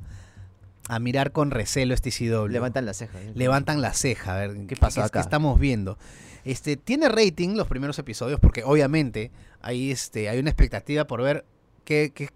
a 0.95 0.99
mirar 0.99 1.31
con 1.31 1.51
recelo 1.51 1.93
este 1.93 2.11
CW. 2.11 2.47
Levantan 2.47 2.85
la 2.85 2.93
ceja. 2.93 3.21
¿eh? 3.21 3.31
levantan 3.35 3.81
la 3.81 3.93
ceja, 3.93 4.35
a 4.35 4.37
ver 4.39 4.51
qué 4.67 4.75
qué- 4.75 4.85
acá? 4.85 5.09
qué 5.09 5.19
estamos 5.19 5.59
viendo. 5.59 5.97
Este, 6.43 6.75
tiene 6.75 7.07
rating 7.07 7.55
los 7.55 7.67
primeros 7.67 7.97
episodios 7.99 8.39
porque 8.39 8.63
obviamente 8.63 9.31
hay, 9.61 9.91
este, 9.91 10.27
hay 10.27 10.39
una 10.39 10.49
expectativa 10.49 11.05
por 11.05 11.21
ver 11.21 11.45
qué, 11.85 12.11
qué- 12.13 12.29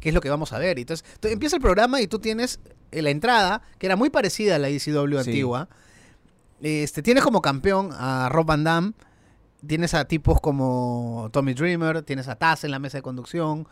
qué 0.00 0.08
es 0.10 0.14
lo 0.14 0.20
que 0.20 0.28
vamos 0.28 0.52
a 0.52 0.58
ver. 0.58 0.78
Entonces, 0.78 1.06
tú- 1.20 1.28
empieza 1.28 1.56
el 1.56 1.62
programa 1.62 2.00
y 2.00 2.06
tú 2.06 2.18
tienes 2.18 2.60
eh, 2.92 3.00
la 3.02 3.10
entrada, 3.10 3.62
que 3.78 3.86
era 3.86 3.96
muy 3.96 4.10
parecida 4.10 4.56
a 4.56 4.58
la 4.58 4.68
ECW 4.68 5.12
Sí. 5.22 5.30
antigua. 5.30 5.68
Este, 6.60 7.02
tienes 7.02 7.24
como 7.24 7.42
campeón 7.42 7.90
a 7.92 8.28
Rob 8.30 8.46
Van 8.46 8.64
Damme, 8.64 8.92
tienes 9.66 9.94
a 9.94 10.04
tipos 10.04 10.40
como 10.40 11.28
Tommy 11.32 11.54
Dreamer, 11.54 12.02
tienes 12.02 12.28
a 12.28 12.36
Taz 12.36 12.64
en 12.64 12.70
la 12.70 12.78
mesa 12.78 12.98
de 12.98 13.02
conducción, 13.02 13.66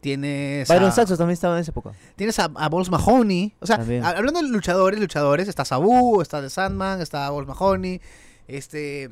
tienes 0.00 0.68
Byron 0.68 0.88
a- 0.88 0.92
también 1.16 1.30
estaba 1.30 1.56
en 1.56 1.60
esa 1.62 1.70
época. 1.70 1.92
Tienes 2.16 2.38
a, 2.38 2.44
a 2.54 2.68
Balls 2.68 2.90
Mahoney. 2.90 3.54
O 3.60 3.66
sea, 3.66 3.76
a- 3.76 4.08
hablando 4.10 4.40
de 4.42 4.48
luchadores, 4.48 4.98
luchadores, 5.00 5.48
está 5.48 5.64
Sabu, 5.64 6.20
está 6.22 6.40
The 6.40 6.50
Sandman, 6.50 7.00
está 7.00 7.30
Balls 7.30 7.46
Mahoney, 7.48 8.00
este 8.48 9.10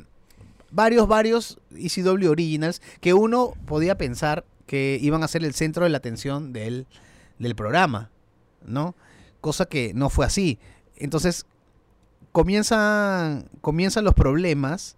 varios, 0.71 1.09
varios 1.09 1.59
ECW 1.75 2.31
Originals 2.31 2.83
que 3.01 3.15
uno 3.15 3.55
podía 3.67 3.97
pensar 3.97 4.45
que 4.67 4.99
iban 5.01 5.23
a 5.23 5.29
ser 5.29 5.45
el 5.45 5.55
centro 5.55 5.85
de 5.85 5.91
la 5.91 5.97
atención 5.99 6.53
del, 6.53 6.87
del 7.39 7.55
programa, 7.55 8.11
¿no? 8.67 8.95
Cosa 9.41 9.65
que 9.67 9.93
no 9.95 10.11
fue 10.11 10.27
así. 10.27 10.59
Entonces, 10.97 11.47
comienzan, 12.33 13.49
comienzan 13.61 14.05
los 14.05 14.15
problemas. 14.15 14.97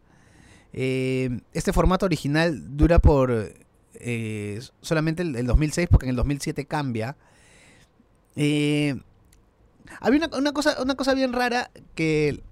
Eh, 0.72 1.40
este 1.52 1.72
formato 1.72 2.06
original 2.06 2.76
dura 2.76 2.98
por 2.98 3.52
eh, 4.00 4.60
solamente 4.80 5.22
el, 5.22 5.36
el 5.36 5.46
2006 5.46 5.88
porque 5.90 6.06
en 6.06 6.10
el 6.10 6.16
2007 6.16 6.66
cambia. 6.66 7.16
Eh, 8.36 9.00
había 10.00 10.26
una, 10.26 10.36
una 10.38 10.52
cosa, 10.52 10.80
una 10.82 10.94
cosa 10.94 11.14
bien 11.14 11.32
rara 11.32 11.70
que 11.94 12.42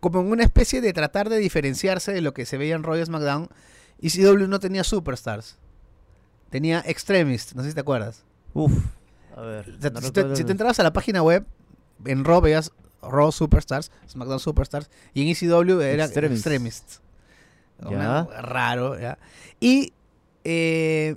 como 0.00 0.20
en 0.20 0.30
una 0.30 0.44
especie 0.44 0.80
de 0.80 0.92
tratar 0.92 1.28
de 1.28 1.38
diferenciarse 1.38 2.12
de 2.12 2.20
lo 2.22 2.32
que 2.32 2.46
se 2.46 2.56
veía 2.56 2.74
en 2.74 2.82
Royal 2.82 3.06
SmackDown, 3.06 3.48
ECW 4.00 4.46
no 4.48 4.58
tenía 4.58 4.82
superstars. 4.82 5.58
Tenía 6.48 6.82
extremists, 6.86 7.54
no 7.54 7.62
sé 7.62 7.68
si 7.68 7.74
te 7.74 7.80
acuerdas. 7.80 8.24
Uf. 8.54 8.72
A 9.36 9.42
ver. 9.42 9.74
O 9.78 9.80
sea, 9.80 9.90
no 9.90 10.00
si, 10.00 10.10
te, 10.10 10.36
si 10.36 10.42
entrabas 10.42 10.80
a 10.80 10.82
la 10.82 10.92
página 10.92 11.22
web, 11.22 11.44
en 12.06 12.24
Raw 12.24 12.40
veías 12.40 12.72
Raw 13.02 13.30
Superstars, 13.30 13.92
SmackDown 14.08 14.40
Superstars, 14.40 14.90
y 15.14 15.22
en 15.22 15.28
ECW 15.28 15.80
era. 15.80 16.08
Ya. 17.82 17.88
Una- 17.88 18.24
raro, 18.40 18.98
¿ya? 18.98 19.18
Y 19.60 19.92
eh, 20.44 21.16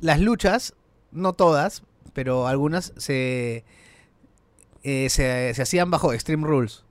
las 0.00 0.20
luchas, 0.20 0.74
no 1.12 1.32
todas, 1.32 1.82
pero 2.12 2.46
algunas 2.46 2.92
se, 2.96 3.64
eh, 4.82 5.08
se, 5.10 5.52
se 5.54 5.62
hacían 5.62 5.90
bajo 5.90 6.12
Extreme 6.12 6.46
Rules. 6.46 6.84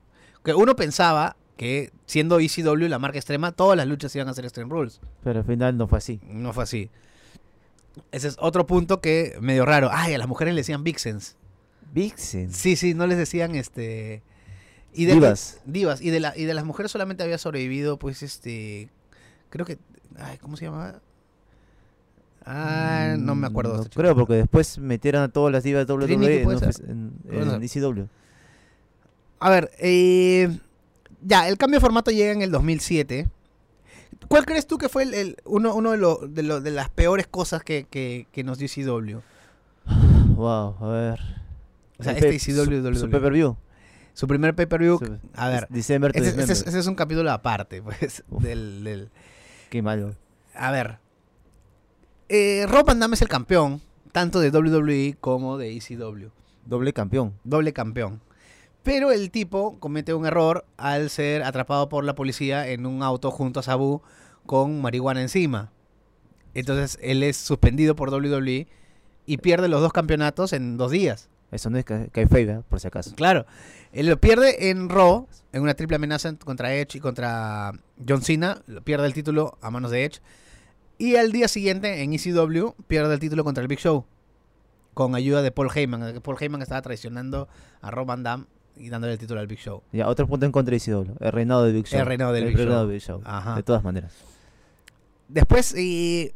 Que 0.43 0.53
uno 0.53 0.75
pensaba 0.75 1.35
que 1.57 1.91
siendo 2.05 2.39
ECW 2.39 2.87
la 2.87 2.99
marca 2.99 3.17
extrema, 3.17 3.51
todas 3.51 3.77
las 3.77 3.87
luchas 3.87 4.15
iban 4.15 4.27
a 4.27 4.33
ser 4.33 4.45
Extreme 4.45 4.69
Rules. 4.69 5.01
Pero 5.23 5.39
al 5.39 5.45
final 5.45 5.77
no 5.77 5.87
fue 5.87 5.97
así. 5.97 6.19
No 6.27 6.53
fue 6.53 6.63
así. 6.63 6.89
Ese 8.11 8.27
es 8.27 8.37
otro 8.39 8.67
punto 8.67 9.01
que 9.01 9.37
medio 9.39 9.65
raro. 9.65 9.89
Ay, 9.91 10.13
a 10.13 10.17
las 10.17 10.27
mujeres 10.27 10.53
le 10.53 10.61
decían 10.61 10.83
vixens. 10.83 11.37
Vixen. 11.93 12.51
Sí, 12.51 12.75
sí, 12.75 12.93
no 12.93 13.07
les 13.07 13.17
decían 13.17 13.55
este. 13.55 14.21
Y 14.93 15.05
de, 15.05 15.13
Divas. 15.13 15.61
Divas. 15.65 16.01
Y 16.01 16.09
de, 16.09 16.19
la, 16.19 16.37
y 16.37 16.43
de 16.45 16.53
las 16.53 16.65
mujeres 16.65 16.91
solamente 16.91 17.23
había 17.23 17.37
sobrevivido, 17.37 17.97
pues, 17.97 18.21
este. 18.21 18.89
Creo 19.49 19.65
que. 19.65 19.77
Ay, 20.17 20.37
¿cómo 20.37 20.57
se 20.57 20.65
llamaba? 20.65 21.01
Ah, 22.45 23.15
no 23.17 23.33
me 23.35 23.47
acuerdo. 23.47 23.75
No 23.77 23.81
este 23.83 23.95
creo, 23.99 24.15
porque 24.15 24.33
después 24.35 24.77
metieron 24.77 25.23
a 25.23 25.29
todas 25.29 25.51
las 25.51 25.63
divas 25.63 25.87
de 25.87 25.93
WWE 25.93 26.41
en, 26.43 27.13
en. 27.29 27.63
ECW. 27.63 28.05
A 29.39 29.49
ver, 29.49 29.71
eh, 29.79 30.57
ya, 31.21 31.47
el 31.47 31.57
cambio 31.57 31.77
de 31.79 31.81
formato 31.81 32.11
llega 32.11 32.31
en 32.31 32.41
el 32.41 32.51
2007. 32.51 33.27
¿Cuál 34.27 34.45
crees 34.45 34.65
tú 34.67 34.77
que 34.77 34.89
fue 34.89 35.03
el, 35.03 35.13
el- 35.13 35.37
uno, 35.45 35.73
uno 35.75 35.91
de, 35.91 35.97
lo- 35.97 36.17
de, 36.27 36.43
lo- 36.43 36.61
de 36.61 36.71
las 36.71 36.89
peores 36.89 37.27
cosas 37.27 37.63
que, 37.63 37.85
que, 37.89 38.27
que 38.31 38.43
nos 38.43 38.57
dio 38.59 38.67
ECW? 38.67 39.19
Wow, 40.35 40.75
a 40.81 40.87
ver. 40.87 41.19
O 41.97 42.03
sea, 42.03 42.13
El 42.13 42.23
este 42.25 42.51
ECW, 42.51 42.63
su, 42.63 42.99
su 42.99 43.05
WWE. 43.05 43.09
pay-per-view. 43.11 43.57
Su 44.13 44.27
primer 44.27 44.55
pay-per-view. 44.55 44.99
A 45.35 45.49
ver, 45.49 45.67
December 45.69 46.11
ese, 46.15 46.19
ese 46.19 46.29
es, 46.29 46.35
Dismember. 46.47 46.69
ese 46.69 46.79
es 46.79 46.87
un 46.87 46.95
capítulo 46.95 47.31
aparte, 47.31 47.81
pues, 47.83 48.23
Uf. 48.29 48.41
del, 48.43 48.83
del- 48.83 49.09
Qué 49.69 49.81
malo. 49.81 50.15
A 50.53 50.71
ver. 50.71 50.99
Eh, 52.29 52.65
Rob 52.67 52.85
Van 52.85 52.99
Damme 52.99 53.15
es 53.15 53.21
el 53.21 53.27
campeón, 53.27 53.81
tanto 54.11 54.39
de 54.39 54.49
WWE 54.49 55.15
como 55.19 55.57
de 55.57 55.75
ECW. 55.77 56.29
Doble 56.65 56.93
campeón. 56.93 57.33
Doble 57.43 57.73
campeón. 57.73 58.21
Pero 58.83 59.11
el 59.11 59.31
tipo 59.31 59.79
comete 59.79 60.13
un 60.13 60.25
error 60.25 60.65
al 60.77 61.09
ser 61.09 61.43
atrapado 61.43 61.89
por 61.89 62.03
la 62.03 62.15
policía 62.15 62.67
en 62.67 62.85
un 62.85 63.03
auto 63.03 63.31
junto 63.31 63.59
a 63.59 63.63
Sabu 63.63 64.01
con 64.45 64.81
marihuana 64.81 65.21
encima. 65.21 65.71
Entonces 66.53 66.97
él 67.01 67.23
es 67.23 67.37
suspendido 67.37 67.95
por 67.95 68.09
WWE 68.13 68.67
y 69.25 69.37
pierde 69.37 69.67
los 69.67 69.81
dos 69.81 69.91
campeonatos 69.91 70.53
en 70.53 70.77
dos 70.77 70.91
días. 70.91 71.29
Eso 71.51 71.69
no 71.69 71.77
es 71.77 71.85
que 71.85 72.09
¿eh? 72.13 72.61
por 72.69 72.79
si 72.79 72.87
acaso. 72.87 73.15
Claro. 73.15 73.45
Él 73.91 74.07
lo 74.07 74.19
pierde 74.19 74.69
en 74.69 74.89
Raw, 74.89 75.27
en 75.51 75.61
una 75.61 75.73
triple 75.73 75.95
amenaza 75.95 76.29
en- 76.29 76.35
contra 76.37 76.73
Edge 76.75 76.97
y 76.97 76.99
contra 76.99 77.71
John 78.07 78.21
Cena. 78.21 78.61
Pierde 78.83 79.07
el 79.07 79.13
título 79.13 79.57
a 79.61 79.71
manos 79.71 79.91
de 79.91 80.05
Edge. 80.05 80.19
Y 80.97 81.15
al 81.17 81.31
día 81.31 81.47
siguiente, 81.47 82.01
en 82.03 82.13
ECW, 82.13 82.69
pierde 82.87 83.13
el 83.13 83.19
título 83.19 83.43
contra 83.43 83.61
el 83.61 83.67
Big 83.67 83.79
Show. 83.79 84.05
Con 84.93 85.13
ayuda 85.15 85.41
de 85.41 85.51
Paul 85.51 85.69
Heyman. 85.73 86.13
que 86.13 86.21
Paul 86.21 86.37
Heyman 86.39 86.61
estaba 86.61 86.81
traicionando 86.81 87.47
a 87.81 87.91
Rob 87.91 88.07
Van 88.07 88.23
Damme 88.23 88.45
y 88.77 88.89
dándole 88.89 89.13
el 89.13 89.19
título 89.19 89.39
al 89.41 89.47
Big 89.47 89.59
Show. 89.59 89.83
Ya, 89.91 90.07
otro 90.07 90.25
punto 90.27 90.45
en 90.45 90.51
contra 90.53 90.71
de 90.71 90.77
ECW. 90.77 91.15
El 91.19 91.31
reinado 91.31 91.63
de 91.65 91.73
Big 91.73 91.85
Show. 91.87 91.99
El 91.99 92.05
reinado 92.05 92.31
del 92.31 92.43
El 92.43 92.49
Big 92.49 92.57
reinado 92.57 92.81
Show. 92.83 92.87
de 92.87 92.93
Big 92.93 93.01
Show. 93.03 93.21
Ajá. 93.25 93.55
De 93.55 93.63
todas 93.63 93.83
maneras. 93.83 94.13
Después, 95.27 95.73
eh, 95.77 96.33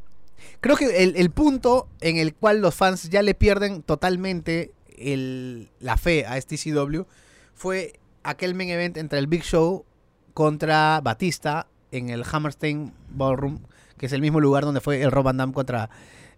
creo 0.59 0.75
que 0.75 1.03
el, 1.03 1.15
el 1.15 1.29
punto 1.31 1.87
en 2.01 2.17
el 2.17 2.33
cual 2.33 2.59
los 2.59 2.75
fans 2.75 3.09
ya 3.09 3.21
le 3.21 3.35
pierden 3.35 3.81
totalmente 3.83 4.71
el- 4.97 5.69
la 5.79 5.95
fe 5.97 6.25
a 6.25 6.37
este 6.37 6.55
ECW 6.55 7.03
fue 7.53 7.99
aquel 8.23 8.55
main 8.55 8.69
event 8.69 8.97
entre 8.97 9.19
el 9.19 9.27
Big 9.27 9.43
Show 9.43 9.85
contra 10.33 10.99
Batista 11.01 11.67
en 11.91 12.09
el 12.09 12.23
Hammerstein 12.29 12.93
Ballroom, 13.09 13.59
que 13.99 14.07
es 14.07 14.13
el 14.13 14.21
mismo 14.21 14.39
lugar 14.39 14.63
donde 14.65 14.81
fue 14.81 15.03
el 15.03 15.11
Rob 15.11 15.25
Van 15.25 15.37
Damme 15.37 15.53
contra 15.53 15.91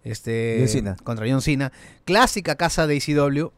este 0.04 0.58
John 0.60 0.68
Cena. 0.68 0.96
contra 1.04 1.26
John 1.30 1.42
Cena. 1.42 1.72
Clásica 2.04 2.56
casa 2.56 2.88
de 2.88 2.98
ECW, 2.98 3.52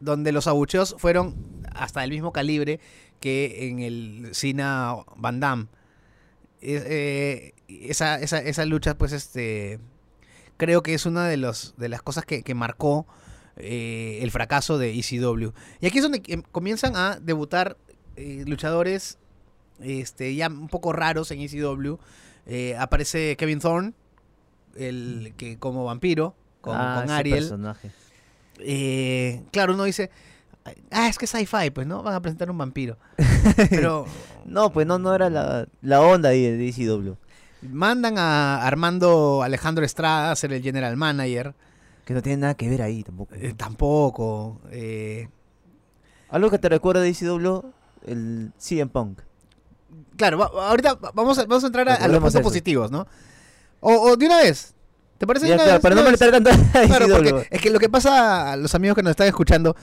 donde 0.00 0.32
los 0.32 0.46
abucheos 0.46 0.94
fueron 0.98 1.34
hasta 1.74 2.04
el 2.04 2.10
mismo 2.10 2.32
calibre 2.32 2.80
que 3.20 3.68
en 3.68 3.78
el 3.78 4.28
Cena 4.32 4.94
Van 5.16 5.40
Damme. 5.40 5.66
Es- 6.60 6.82
eh, 6.86 7.54
esa, 7.68 8.20
esa, 8.20 8.38
esa 8.40 8.64
lucha, 8.64 8.96
pues, 8.98 9.12
este, 9.12 9.78
creo 10.56 10.82
que 10.82 10.94
es 10.94 11.06
una 11.06 11.26
de, 11.28 11.36
los, 11.36 11.74
de 11.76 11.88
las 11.88 12.02
cosas 12.02 12.24
que, 12.24 12.42
que 12.42 12.54
marcó 12.54 13.06
eh, 13.56 14.18
el 14.22 14.30
fracaso 14.30 14.76
de 14.78 14.90
ECW. 14.98 15.50
Y 15.80 15.86
aquí 15.86 15.98
es 15.98 16.02
donde 16.02 16.22
em- 16.26 16.42
comienzan 16.52 16.94
a 16.96 17.18
debutar 17.20 17.76
eh, 18.16 18.44
luchadores 18.46 19.18
este, 19.80 20.34
ya 20.34 20.48
un 20.48 20.68
poco 20.68 20.92
raros 20.92 21.30
en 21.30 21.40
ECW. 21.40 21.96
Eh, 22.46 22.76
aparece 22.78 23.36
Kevin 23.36 23.58
Thorne, 23.60 23.92
el 24.76 25.34
que 25.36 25.58
como 25.58 25.84
vampiro, 25.84 26.34
con, 26.60 26.76
Ah, 26.76 27.00
con 27.02 27.10
Ariel. 27.10 27.38
personaje. 27.40 27.90
Eh, 28.58 29.42
claro, 29.52 29.74
uno 29.74 29.84
dice, 29.84 30.10
ah, 30.90 31.08
es 31.08 31.18
que 31.18 31.24
es 31.26 31.30
sci-fi, 31.30 31.70
pues, 31.70 31.86
¿no? 31.86 32.02
Van 32.02 32.14
a 32.14 32.20
presentar 32.22 32.50
un 32.50 32.58
vampiro. 32.58 32.96
Pero 33.70 34.06
No, 34.44 34.72
pues 34.72 34.86
no, 34.86 34.98
no 34.98 35.14
era 35.14 35.28
la, 35.28 35.66
la 35.82 36.00
onda 36.00 36.28
ahí 36.30 36.42
de 36.42 36.68
ECW. 36.68 37.14
mandan 37.62 38.16
a 38.18 38.64
Armando 38.66 39.42
Alejandro 39.42 39.84
Estrada 39.84 40.30
a 40.30 40.36
ser 40.36 40.52
el 40.52 40.62
general 40.62 40.96
manager. 40.96 41.54
Que 42.04 42.14
no 42.14 42.22
tiene 42.22 42.38
nada 42.42 42.54
que 42.54 42.68
ver 42.70 42.82
ahí 42.82 43.02
tampoco. 43.02 43.34
Eh, 43.34 43.54
tampoco. 43.56 44.60
eh, 44.70 45.28
Algo 46.28 46.50
que 46.50 46.58
te 46.58 46.68
recuerda 46.68 47.00
de 47.00 47.08
ECW, 47.08 47.62
el 48.06 48.52
CM 48.58 48.88
Punk. 48.90 49.20
Claro, 50.16 50.42
ahorita 50.42 50.94
va- 50.94 51.12
vamos 51.14 51.38
a, 51.38 51.44
vamos 51.46 51.64
a 51.64 51.66
entrar 51.68 51.88
a, 51.88 51.94
a 51.94 52.08
los 52.08 52.16
puntos 52.18 52.34
eso. 52.34 52.42
positivos, 52.42 52.90
¿no? 52.90 53.06
O, 53.80 53.92
o 54.10 54.16
de 54.16 54.26
una 54.26 54.38
vez. 54.38 54.74
¿Te 55.18 55.26
parece 55.26 55.48
Ya, 55.48 55.54
una 55.54 55.64
claro, 55.64 55.76
vez? 55.78 55.82
para 55.82 55.94
no 55.94 56.02
molestar 56.02 56.30
tanto 56.30 56.50
Claro, 56.72 57.06
porque 57.08 57.48
es 57.50 57.60
que 57.60 57.70
lo 57.70 57.78
que 57.78 57.88
pasa 57.88 58.52
a 58.52 58.56
los 58.56 58.74
amigos 58.74 58.96
que 58.96 59.02
nos 59.02 59.10
están 59.12 59.26
escuchando, 59.28 59.74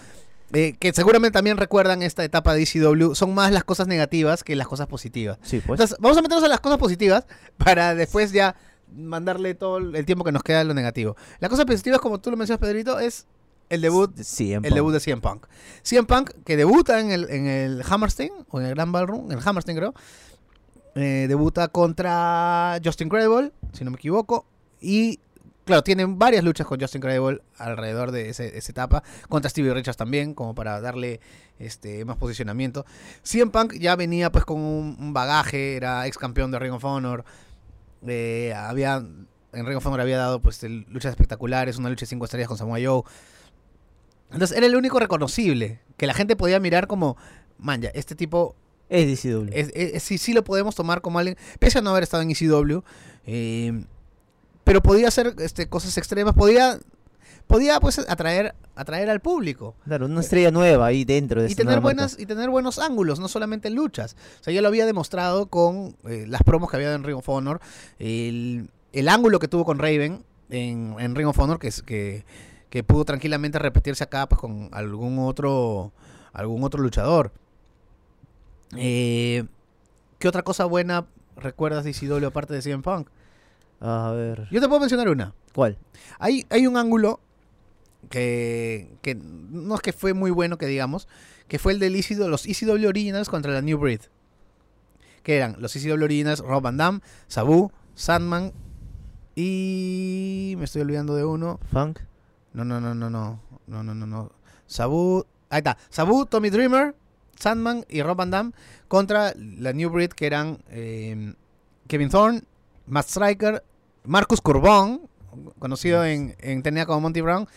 eh, 0.52 0.76
que 0.80 0.94
seguramente 0.94 1.34
también 1.34 1.58
recuerdan 1.58 2.04
esta 2.04 2.24
etapa 2.24 2.54
de 2.54 2.62
ECW, 2.64 3.16
son 3.16 3.34
más 3.34 3.52
las 3.52 3.64
cosas 3.64 3.88
negativas 3.88 4.44
que 4.44 4.56
las 4.56 4.68
cosas 4.68 4.86
positivas. 4.88 5.40
Sí, 5.42 5.60
pues. 5.66 5.80
Entonces, 5.80 5.98
vamos 6.00 6.18
a 6.18 6.22
meternos 6.22 6.44
a 6.44 6.48
las 6.48 6.60
cosas 6.60 6.78
positivas 6.78 7.26
para 7.58 7.96
después 7.96 8.32
ya 8.32 8.56
mandarle 8.96 9.56
todo 9.56 9.78
el 9.80 10.06
tiempo 10.06 10.24
que 10.24 10.32
nos 10.32 10.44
queda 10.44 10.60
a 10.60 10.64
lo 10.64 10.76
negativo. 10.76 11.16
Las 11.40 11.50
cosas 11.50 11.66
positivas, 11.66 12.00
como 12.00 12.20
tú 12.20 12.30
lo 12.30 12.38
mencionas, 12.38 12.60
Pedrito, 12.60 13.00
es 13.00 13.26
el 13.74 13.82
debut, 13.82 14.16
CM 14.20 14.68
el 14.68 14.74
debut 14.74 14.94
de 14.94 15.00
CM 15.00 15.22
Punk. 15.22 15.48
CM 15.84 16.06
Punk, 16.08 16.32
que 16.46 16.56
debuta 16.58 17.00
en 17.00 17.12
el, 17.12 17.30
en 17.30 17.48
el 17.48 17.84
Hammerstein, 17.90 18.32
o 18.50 18.60
en 18.60 18.68
el 18.68 18.76
Grand 18.76 18.92
Ballroom, 18.92 19.32
en 19.32 19.38
el 19.38 19.48
Hammerstein 19.48 19.78
creo, 19.78 19.94
eh, 20.96 21.26
debuta 21.28 21.68
contra 21.70 22.80
Justin 22.84 23.10
Credible, 23.10 23.52
si 23.72 23.84
no 23.84 23.92
me 23.92 23.98
equivoco, 23.98 24.46
y 24.80 25.20
claro, 25.66 25.82
tienen 25.84 26.20
varias 26.20 26.44
luchas 26.44 26.68
con 26.68 26.80
Justin 26.80 27.02
Credible 27.02 27.42
alrededor 27.58 28.12
de 28.12 28.30
ese- 28.30 28.58
esa 28.58 28.72
etapa, 28.72 29.04
contra 29.30 29.50
Stevie 29.50 29.74
Richards 29.74 29.98
también, 29.98 30.34
como 30.36 30.54
para 30.54 30.80
darle 30.82 31.20
este 31.58 32.04
más 32.06 32.18
posicionamiento. 32.18 32.86
CM 33.24 33.52
Punk 33.52 33.74
ya 33.80 33.96
venía 33.96 34.32
pues 34.32 34.46
con 34.46 34.60
un, 34.60 34.98
un 35.00 35.14
bagaje, 35.14 35.76
era 35.76 36.06
ex 36.06 36.18
campeón 36.18 36.52
de 36.52 36.60
Ring 36.60 36.74
of 36.74 36.84
Honor, 36.84 37.24
eh, 38.06 38.54
había 38.56 38.98
en 39.56 39.66
Ring 39.68 39.78
of 39.78 39.86
Honor 39.86 40.02
había 40.02 40.18
dado 40.18 40.42
pues 40.42 40.64
el- 40.64 40.86
luchas 40.90 41.12
espectaculares, 41.12 41.78
una 41.78 41.90
lucha 41.90 42.02
de 42.02 42.08
5 42.08 42.26
estrellas 42.26 42.48
con 42.48 42.58
Samoa 42.58 42.80
Joe. 42.84 43.04
Entonces 44.34 44.58
era 44.58 44.66
el 44.66 44.76
único 44.76 45.00
reconocible, 45.00 45.80
que 45.98 46.08
la 46.08 46.14
gente 46.14 46.36
podía 46.36 46.60
mirar 46.60 46.88
como, 46.88 47.16
man, 47.58 47.82
ya, 47.82 47.90
este 47.94 48.16
tipo 48.16 48.56
Es 48.90 49.06
de 49.06 49.14
ECW. 49.32 49.50
es- 49.54 49.72
es- 49.76 50.04
sí, 50.04 50.18
sí 50.18 50.34
lo 50.34 50.44
podemos 50.44 50.76
tomar 50.76 51.02
como 51.02 51.20
alguien, 51.20 51.38
pese 51.60 51.80
a 51.80 51.82
no 51.82 51.92
haber 51.92 52.04
estado 52.04 52.24
en 52.24 52.32
ECW, 52.32 52.84
eh, 53.26 53.86
pero 54.64 54.82
podía 54.82 55.08
hacer 55.08 55.36
este, 55.40 55.68
cosas 55.68 55.98
extremas, 55.98 56.34
podía, 56.34 56.80
podía 57.48 57.80
pues 57.80 58.00
atraer, 58.00 58.56
atraer 58.76 59.10
al 59.10 59.20
público 59.20 59.76
Claro, 59.84 60.06
una 60.08 60.22
estrella 60.22 60.52
nueva 60.52 60.88
ahí 60.88 61.04
dentro 61.06 61.42
de 61.44 61.52
y 61.52 61.56
tener 61.56 61.76
marca. 61.76 61.82
buenas 61.82 62.18
y 62.20 62.26
tener 62.26 62.50
buenos 62.50 62.80
ángulos, 62.80 63.20
no 63.20 63.28
solamente 63.28 63.68
en 63.68 63.76
luchas. 63.76 64.16
O 64.42 64.44
sea, 64.44 64.54
ya 64.54 64.62
lo 64.62 64.68
había 64.70 64.86
demostrado 64.86 65.48
con 65.48 65.96
eh, 66.08 66.26
las 66.28 66.44
promos 66.44 66.70
que 66.70 66.78
había 66.78 66.88
dado 66.88 66.98
en 67.00 67.04
Ring 67.04 67.18
of 67.18 67.28
Honor, 67.30 67.60
el, 68.00 68.70
el 68.94 69.10
ángulo 69.10 69.40
que 69.40 69.48
tuvo 69.48 69.66
con 69.66 69.80
Raven 69.80 70.24
en, 70.50 70.96
en 71.00 71.16
Ring 71.16 71.28
of 71.28 71.38
Honor, 71.40 71.60
que, 71.60 71.68
es, 71.68 71.82
que, 71.82 72.26
que 72.74 72.84
pudo 72.84 73.06
tranquilamente 73.06 73.60
repetirse 73.60 74.04
acá 74.04 74.28
pues, 74.28 74.42
con 74.42 74.70
algún 74.72 75.20
otro, 75.20 75.94
algún 76.34 76.64
otro 76.64 76.82
luchador. 76.82 77.32
Eh, 78.76 79.44
¿Qué 80.18 80.28
otra 80.28 80.42
cosa 80.42 80.66
buena 80.66 81.06
recuerdas 81.38 81.84
de 81.84 81.92
ECW 81.92 82.26
aparte 82.26 82.56
de 82.56 82.64
CM 82.64 82.82
Punk? 82.82 83.10
A 83.80 84.12
ver. 84.16 84.48
Yo 84.50 84.60
te 84.60 84.68
puedo 84.68 84.80
mencionar 84.80 85.08
una. 85.08 85.36
¿Cuál? 85.54 85.78
Hay, 86.18 86.48
hay 86.50 86.66
un 86.66 86.76
ángulo 86.76 87.20
que, 88.10 88.98
que 89.04 89.14
no 89.14 89.76
es 89.76 89.82
que 89.82 89.94
fue 89.94 90.16
muy 90.16 90.32
bueno 90.32 90.58
que 90.58 90.66
digamos, 90.66 91.08
que 91.48 91.60
fue 91.60 91.74
el 91.74 91.80
del 91.80 91.96
ECW, 91.96 92.28
los 92.28 92.48
ECW 92.48 92.88
Originals 92.88 93.30
contra 93.30 93.52
la 93.52 93.62
New 93.62 93.78
Breed. 93.78 94.02
Que 95.22 95.38
eran 95.38 95.58
los 95.60 95.76
ECW 95.76 96.06
Originals, 96.06 96.40
Rob 96.40 96.64
Van 96.64 96.78
Damme, 96.78 97.02
Sabu, 97.28 97.72
Sandman 97.94 98.52
y... 99.36 100.56
me 100.58 100.66
estoy 100.66 100.82
olvidando 100.82 101.14
de 101.14 101.24
uno. 101.24 101.60
Funk. 101.72 102.00
No, 102.54 102.64
no, 102.64 102.80
no, 102.80 102.94
no, 102.94 103.10
no. 103.10 103.40
No, 103.68 103.84
no, 103.84 103.96
no, 103.96 104.06
no. 104.06 104.32
Sabu. 104.68 105.26
Ahí 105.50 105.60
está. 105.60 105.78
Sabu, 105.90 106.26
Tommy 106.26 106.50
Dreamer, 106.50 106.96
Sandman 107.40 107.86
y 107.90 108.02
Rob 108.02 108.18
Van 108.18 108.32
Damme 108.32 108.52
contra 108.88 109.34
la 109.36 109.74
New 109.74 109.90
Breed 109.90 110.10
que 110.12 110.26
eran 110.26 110.60
eh, 110.70 111.34
Kevin 111.88 112.10
Thorne, 112.10 112.42
Matt 112.88 113.08
Striker, 113.08 113.64
Marcus 114.04 114.42
Curbón, 114.42 115.02
conocido 115.60 116.04
en, 116.06 116.36
en 116.40 116.62
TNA 116.64 116.86
como 116.86 117.02
Monty 117.02 117.22
Brown, 117.22 117.48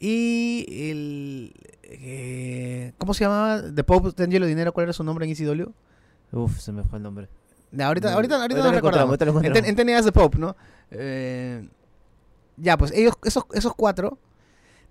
y 0.00 0.66
el. 0.90 1.54
eh, 1.84 2.92
¿Cómo 2.98 3.14
se 3.14 3.24
llamaba? 3.24 3.62
The 3.72 3.84
Pope 3.84 4.10
D'Angelo 4.16 4.46
Dinero, 4.46 4.72
¿cuál 4.72 4.84
era 4.84 4.92
su 4.92 5.04
nombre 5.04 5.24
en 5.26 5.32
ECW? 5.32 5.70
Uf, 6.32 6.58
se 6.58 6.72
me 6.72 6.82
fue 6.82 6.98
el 6.98 7.02
nombre. 7.04 7.28
Ahorita, 7.78 8.10
No, 8.10 8.16
ahorita, 8.16 8.36
ahorita 8.36 8.36
ahorita 8.40 8.58
nos 8.58 8.66
lo 8.66 8.72
recordamos. 8.72 9.08
ahorita 9.20 9.24
lo 9.26 9.40
En, 9.58 9.64
en 9.64 9.76
TNA 9.76 9.98
es 9.98 10.04
The 10.04 10.12
Pope, 10.12 10.38
¿no? 10.38 10.56
Eh, 10.90 11.68
ya, 12.56 12.76
pues 12.76 12.92
ellos, 12.92 13.14
esos, 13.24 13.44
esos 13.52 13.74
cuatro 13.74 14.18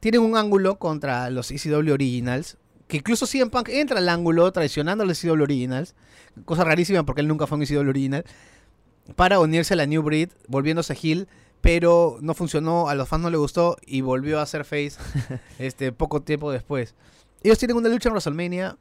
tienen 0.04 0.20
un 0.20 0.36
ángulo 0.36 0.80
contra 0.80 1.30
los 1.30 1.50
ECW 1.50 1.94
Originals. 1.94 2.58
Que 2.90 2.98
incluso 2.98 3.26
CM 3.26 3.50
Punk 3.50 3.70
entra 3.70 4.00
al 4.00 4.10
ángulo 4.10 4.52
traicionando 4.52 5.06
los 5.06 5.24
ECW 5.24 5.44
Originals. 5.44 5.96
Cosa 6.44 6.66
rarísima 6.66 7.04
porque 7.04 7.22
él 7.22 7.30
nunca 7.30 7.48
fue 7.48 7.58
un 7.58 7.64
ECW 7.64 7.88
Original. 7.88 8.26
Para 9.16 9.40
unirse 9.40 9.76
a 9.76 9.78
la 9.78 9.86
New 9.86 10.04
Breed, 10.04 10.32
volviéndose 10.50 10.94
heel. 11.02 11.30
Pero 11.62 12.18
no 12.20 12.34
funcionó, 12.34 12.90
a 12.90 12.96
los 12.96 13.08
fans 13.08 13.24
no 13.24 13.30
le 13.30 13.38
gustó 13.38 13.78
y 13.86 14.02
volvió 14.02 14.42
a 14.42 14.46
ser 14.46 14.66
face 14.66 14.96
este, 15.58 15.94
poco 15.94 16.22
tiempo 16.22 16.52
después. 16.52 16.96
Ellos 17.42 17.58
tienen 17.58 17.78
una 17.78 17.88
lucha 17.88 18.10
en 18.10 18.14
WrestleMania 18.16 18.78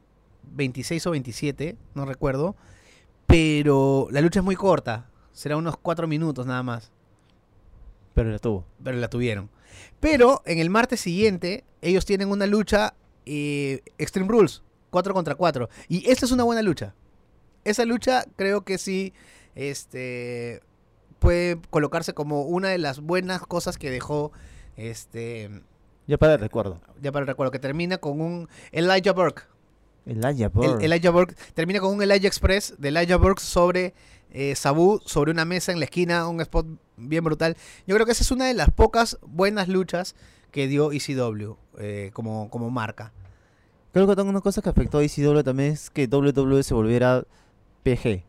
26 0.51 1.07
o 1.07 1.11
27, 1.11 1.77
no 1.95 2.03
recuerdo. 2.05 2.57
Pero 3.27 4.09
la 4.11 4.19
lucha 4.19 4.41
es 4.41 4.43
muy 4.43 4.57
corta. 4.57 5.09
Será 5.31 5.55
unos 5.55 5.77
4 5.77 6.05
minutos 6.05 6.45
nada 6.45 6.63
más. 6.63 6.91
Pero 8.13 8.29
la 8.29 8.39
tuvo. 8.39 8.65
Pero 8.83 8.97
la 8.97 9.09
tuvieron. 9.09 9.49
Pero 9.99 10.41
en 10.45 10.59
el 10.59 10.69
martes 10.69 11.01
siguiente, 11.01 11.63
ellos 11.81 12.05
tienen 12.05 12.29
una 12.29 12.45
lucha 12.45 12.93
eh, 13.25 13.81
Extreme 13.97 14.27
Rules, 14.29 14.61
4 14.91 15.13
contra 15.13 15.35
4. 15.35 15.69
Y 15.87 16.09
esta 16.09 16.25
es 16.25 16.31
una 16.31 16.43
buena 16.43 16.61
lucha. 16.61 16.93
Esa 17.63 17.85
lucha 17.85 18.25
creo 18.35 18.63
que 18.63 18.77
sí 18.77 19.13
este, 19.55 20.61
puede 21.19 21.59
colocarse 21.69 22.13
como 22.13 22.43
una 22.43 22.69
de 22.69 22.77
las 22.77 22.99
buenas 22.99 23.41
cosas 23.41 23.77
que 23.77 23.89
dejó 23.89 24.31
este, 24.75 25.49
Ya 26.07 26.17
para 26.17 26.33
el 26.33 26.39
recuerdo. 26.39 26.81
ya 27.01 27.11
para 27.11 27.23
el 27.23 27.27
recuerdo, 27.27 27.51
que 27.51 27.59
termina 27.59 27.97
con 27.97 28.19
un 28.21 28.49
Elijah 28.71 29.13
Burke. 29.13 29.43
Elijah 30.05 30.45
El, 30.45 30.51
Burke. 30.51 30.85
Elijah 30.85 31.11
Burke 31.11 31.35
termina 31.53 31.79
con 31.79 31.93
un 31.93 32.01
Elijah 32.01 32.27
Express 32.27 32.75
de 32.77 32.89
Elijah 32.89 33.17
Burke 33.17 33.41
sobre 33.41 33.93
eh, 34.31 34.55
Sabu, 34.55 34.99
sobre 35.05 35.31
una 35.31 35.45
mesa 35.45 35.71
en 35.71 35.79
la 35.79 35.85
esquina, 35.85 36.27
un 36.27 36.41
spot 36.41 36.65
bien 36.97 37.23
brutal. 37.23 37.55
Yo 37.87 37.95
creo 37.95 38.05
que 38.05 38.11
esa 38.11 38.23
es 38.23 38.31
una 38.31 38.45
de 38.45 38.53
las 38.53 38.69
pocas 38.71 39.17
buenas 39.21 39.67
luchas 39.67 40.15
que 40.51 40.67
dio 40.67 40.91
ECW 40.91 41.55
eh, 41.77 42.11
como, 42.13 42.49
como 42.49 42.69
marca. 42.69 43.11
Creo 43.91 44.07
que 44.07 44.21
una 44.21 44.41
cosa 44.41 44.61
que 44.61 44.69
afectó 44.69 44.97
a 44.97 45.03
ECW 45.03 45.43
también 45.43 45.73
es 45.73 45.89
que 45.89 46.07
WWE 46.07 46.63
se 46.63 46.73
volviera 46.73 47.25
PG. 47.83 48.23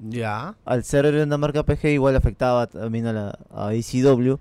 Ya. 0.00 0.54
Al 0.64 0.84
ser 0.84 1.06
una 1.06 1.38
marca 1.38 1.62
PG 1.62 1.92
igual 1.92 2.16
afectaba 2.16 2.66
también 2.66 3.06
a, 3.06 3.12
la, 3.12 3.38
a 3.50 3.72
ECW. 3.72 4.36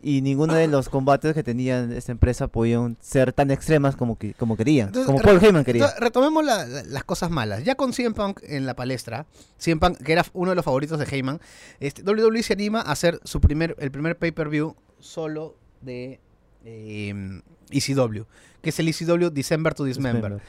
Y 0.00 0.22
ninguno 0.22 0.54
de 0.54 0.68
los 0.68 0.88
combates 0.88 1.34
que 1.34 1.42
tenían 1.42 1.90
esta 1.92 2.12
empresa 2.12 2.46
podían 2.46 2.96
ser 3.00 3.32
tan 3.32 3.50
extremas 3.50 3.96
como, 3.96 4.16
que, 4.16 4.32
como 4.34 4.56
querían. 4.56 4.88
Entonces, 4.88 5.06
como 5.10 5.20
Paul 5.20 5.42
Heyman 5.44 5.64
quería. 5.64 5.82
Entonces, 5.84 6.00
retomemos 6.00 6.44
la- 6.44 6.64
la- 6.66 6.82
las 6.84 7.02
cosas 7.02 7.30
malas. 7.30 7.64
Ya 7.64 7.74
con 7.74 7.92
CM 7.92 8.14
Punk 8.14 8.40
en 8.44 8.64
la 8.64 8.74
palestra, 8.76 9.26
CM 9.58 9.80
Punk, 9.80 9.98
que 9.98 10.12
era 10.12 10.24
uno 10.34 10.50
de 10.50 10.54
los 10.54 10.64
favoritos 10.64 11.00
de 11.00 11.04
Heyman, 11.04 11.40
este, 11.80 12.02
WWE 12.04 12.42
se 12.44 12.52
anima 12.52 12.80
a 12.80 12.92
hacer 12.92 13.18
su 13.24 13.40
primer, 13.40 13.74
el 13.80 13.90
primer 13.90 14.16
pay-per-view 14.16 14.76
solo 15.00 15.56
de 15.80 16.20
eh, 16.64 17.40
ECW, 17.70 18.22
que 18.62 18.70
es 18.70 18.78
el 18.78 18.86
ECW 18.88 19.30
December 19.30 19.74
to 19.74 19.82
Dismember. 19.84 20.40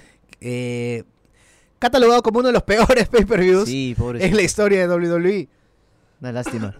eh, 0.42 1.04
catalogado 1.80 2.22
como 2.22 2.40
uno 2.40 2.50
de 2.50 2.54
los 2.54 2.64
peores 2.64 3.08
pay-per-views 3.10 3.68
Sí, 3.68 3.96
en 4.20 4.36
la 4.36 4.42
historia 4.44 4.88
de 4.88 4.94
WWE. 4.94 5.48
Una 6.22 6.32
lástima. 6.34 6.80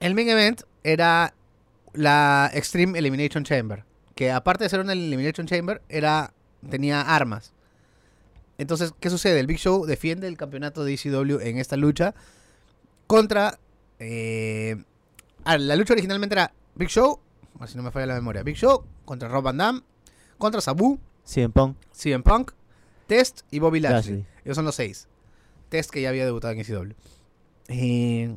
El 0.00 0.14
main 0.14 0.28
event 0.28 0.62
era 0.82 1.32
la 1.94 2.50
Extreme 2.52 2.98
Elimination 2.98 3.44
Chamber, 3.44 3.84
que 4.14 4.30
aparte 4.30 4.64
de 4.64 4.70
ser 4.70 4.80
una 4.80 4.92
Elimination 4.92 5.46
Chamber, 5.46 5.82
era 5.88 6.32
tenía 6.70 7.02
armas. 7.02 7.52
Entonces, 8.58 8.92
¿qué 8.98 9.10
sucede? 9.10 9.38
El 9.38 9.46
Big 9.46 9.58
Show 9.58 9.86
defiende 9.86 10.26
el 10.26 10.36
campeonato 10.36 10.84
de 10.84 10.94
ECW 10.94 11.40
en 11.40 11.58
esta 11.58 11.76
lucha 11.76 12.14
contra... 13.06 13.58
eh, 14.00 14.76
ah, 15.44 15.58
la 15.58 15.76
lucha 15.76 15.92
originalmente 15.92 16.34
era 16.34 16.52
Big 16.74 16.88
Show, 16.88 17.20
así 17.60 17.76
no 17.76 17.82
me 17.82 17.90
falla 17.92 18.06
la 18.06 18.14
memoria, 18.14 18.42
Big 18.42 18.56
Show 18.56 18.84
contra 19.04 19.28
Rob 19.28 19.44
Van 19.44 19.56
Damme, 19.56 19.82
contra 20.38 20.60
Sabu, 20.60 20.98
CM 21.24 21.52
Punk, 21.52 21.76
CM 21.92 22.22
Punk, 22.24 22.52
Test 23.06 23.42
y 23.50 23.58
Bobby 23.60 23.80
Lashley. 23.80 24.18
Lashley. 24.18 24.26
Esos 24.44 24.56
son 24.56 24.64
los 24.64 24.74
seis. 24.74 25.08
Test 25.68 25.90
que 25.90 26.00
ya 26.02 26.08
había 26.08 26.24
debutado 26.24 26.52
en 26.52 26.60
ECW. 26.60 26.92
Eh, 27.68 28.36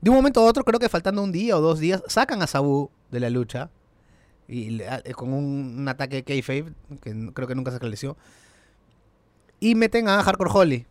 de 0.00 0.10
un 0.10 0.16
momento 0.16 0.40
a 0.40 0.44
otro, 0.44 0.64
creo 0.64 0.78
que 0.80 0.88
faltando 0.88 1.22
un 1.22 1.32
día 1.32 1.56
o 1.56 1.60
dos 1.60 1.78
días, 1.78 2.02
sacan 2.06 2.42
a 2.42 2.46
Sabu 2.46 2.90
de 3.10 3.20
la 3.20 3.30
lucha. 3.30 3.70
Y 4.48 4.70
le- 4.70 4.88
a- 4.88 5.00
eh, 5.04 5.12
con 5.12 5.32
un, 5.32 5.76
un 5.78 5.88
ataque 5.88 6.16
de 6.16 6.22
kayfabe, 6.24 6.72
que 7.02 7.30
creo 7.34 7.46
que 7.46 7.54
nunca 7.54 7.70
se 7.70 7.76
esclareció. 7.76 8.16
Y 9.60 9.74
meten 9.74 10.08
a 10.08 10.22
Hardcore 10.22 10.50
Holly. 10.52 10.86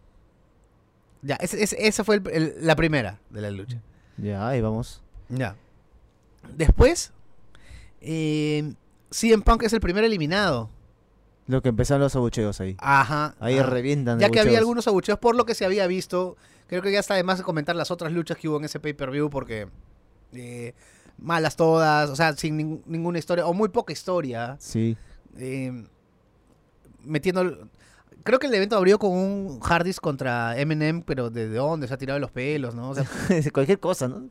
Ya, 1.22 1.36
ese- 1.36 1.62
ese- 1.62 1.88
esa 1.88 2.04
fue 2.04 2.18
el- 2.18 2.30
el- 2.30 2.56
la 2.62 2.76
primera 2.76 3.20
de 3.30 3.42
la 3.42 3.52
lucha. 3.52 3.82
Ya, 4.18 4.48
ahí 4.48 4.62
vamos. 4.62 5.02
Ya. 5.28 5.56
Después, 6.56 7.12
eh, 8.02 8.74
CM 9.12 9.44
Punk 9.44 9.64
es 9.64 9.74
el 9.74 9.82
primer 9.82 10.04
eliminado. 10.06 10.70
Lo 11.50 11.64
que 11.64 11.70
empezaron 11.70 12.02
los 12.02 12.16
abucheos 12.16 12.62
ahí. 12.62 12.76
Ajá. 12.78 13.34
Ahí 13.40 13.58
ajá. 13.58 13.70
revientan. 13.72 14.20
Ya 14.20 14.30
que 14.30 14.40
había 14.40 14.60
algunos 14.60 14.88
abucheos 14.88 15.18
por 15.18 15.36
lo 15.36 15.46
que 15.46 15.56
se 15.56 15.66
había 15.66 15.88
visto. 15.88 16.38
Creo 16.68 16.84
que 16.84 16.92
ya 16.92 17.00
está 17.00 17.16
de 17.16 17.24
más 17.24 17.40
de 17.40 17.44
comentar 17.44 17.76
las 17.76 17.90
otras 17.90 18.12
luchas 18.14 18.38
que 18.38 18.48
hubo 18.48 18.58
en 18.58 18.66
ese 18.66 18.80
pay-per-view 18.80 19.32
porque 19.32 19.68
eh, 20.34 20.76
malas 21.18 21.56
todas, 21.56 22.08
o 22.12 22.16
sea, 22.16 22.34
sin 22.34 22.60
nin- 22.60 22.82
ninguna 22.86 23.18
historia 23.18 23.48
o 23.48 23.54
muy 23.54 23.70
poca 23.70 23.92
historia. 23.92 24.58
Sí. 24.60 24.96
eh, 25.38 25.86
metiendo... 27.04 27.68
Creo 28.24 28.38
que 28.38 28.46
el 28.46 28.54
evento 28.54 28.76
abrió 28.76 29.00
con 29.00 29.12
un 29.12 29.60
Hardys 29.62 30.00
contra 30.00 30.56
Eminem, 30.60 31.02
pero 31.02 31.32
¿de 31.32 31.48
dónde? 31.50 31.88
Se 31.88 31.94
ha 31.96 31.98
tirado 31.98 32.18
de 32.18 32.22
los 32.22 32.32
pelos, 32.32 32.76
¿no? 32.76 32.92
O 32.92 32.94
sea, 32.96 33.06
Cualquier 33.54 33.80
cosa, 33.80 34.08
¿no? 34.08 34.30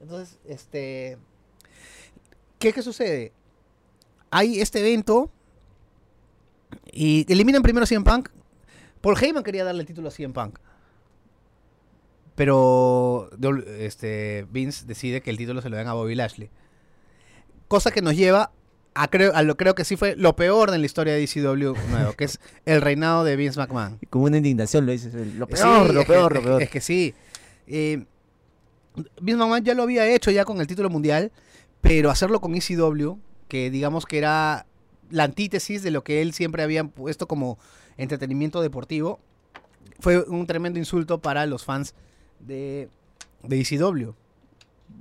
Entonces, 0.00 0.38
este. 0.44 1.18
¿Qué, 2.58 2.72
qué 2.72 2.82
sucede? 2.82 3.32
Hay 4.30 4.60
este 4.60 4.80
evento. 4.80 5.30
Y 6.92 7.30
eliminan 7.32 7.62
primero 7.62 7.84
a 7.84 7.86
CM 7.86 8.04
Punk. 8.04 8.28
Paul 9.00 9.16
Heyman 9.20 9.42
quería 9.42 9.64
darle 9.64 9.80
el 9.82 9.86
título 9.86 10.08
a 10.08 10.10
CM 10.10 10.32
Punk. 10.34 10.58
Pero 12.34 13.28
este, 13.78 14.46
Vince 14.50 14.86
decide 14.86 15.20
que 15.20 15.30
el 15.30 15.36
título 15.36 15.60
se 15.60 15.68
lo 15.68 15.76
den 15.76 15.88
a 15.88 15.92
Bobby 15.92 16.14
Lashley. 16.14 16.50
Cosa 17.68 17.90
que 17.90 18.00
nos 18.02 18.16
lleva 18.16 18.52
a, 18.94 19.08
creo, 19.08 19.34
a 19.34 19.42
lo 19.42 19.56
creo 19.56 19.74
que 19.74 19.84
sí 19.84 19.96
fue 19.96 20.16
lo 20.16 20.34
peor 20.36 20.70
de 20.70 20.78
la 20.78 20.86
historia 20.86 21.12
de 21.14 21.22
ECW 21.22 21.74
nuevo, 21.90 22.12
que 22.16 22.24
es 22.24 22.40
el 22.64 22.80
reinado 22.80 23.24
de 23.24 23.36
Vince 23.36 23.58
McMahon. 23.60 23.98
Y 24.00 24.06
Con 24.06 24.22
una 24.22 24.38
indignación 24.38 24.86
lo 24.86 24.92
dices. 24.92 25.12
Lo 25.36 25.46
Sí, 25.46 25.52
peor, 25.52 25.94
lo 25.94 26.00
es 26.00 26.06
peor, 26.06 26.32
lo 26.34 26.38
es- 26.40 26.44
peor. 26.46 26.62
Es 26.62 26.70
que 26.70 26.80
sí. 26.80 27.14
Eh, 27.66 28.04
Vince 29.20 29.38
McMahon 29.38 29.62
ya 29.64 29.74
lo 29.74 29.82
había 29.82 30.06
hecho 30.08 30.30
ya 30.30 30.44
con 30.44 30.60
el 30.60 30.66
título 30.66 30.88
mundial, 30.90 31.30
pero 31.80 32.10
hacerlo 32.10 32.40
con 32.40 32.54
ECW, 32.54 33.18
que 33.48 33.70
digamos 33.70 34.06
que 34.06 34.18
era 34.18 34.66
la 35.10 35.24
antítesis 35.24 35.82
de 35.82 35.90
lo 35.90 36.02
que 36.04 36.22
él 36.22 36.32
siempre 36.32 36.62
había 36.62 36.84
puesto 36.84 37.26
como 37.26 37.58
entretenimiento 37.96 38.62
deportivo, 38.62 39.20
fue 40.00 40.22
un 40.22 40.46
tremendo 40.46 40.78
insulto 40.78 41.20
para 41.20 41.46
los 41.46 41.64
fans 41.64 41.94
de, 42.40 42.88
de 43.42 43.56
E 43.56 43.60
ECW. 43.60 44.12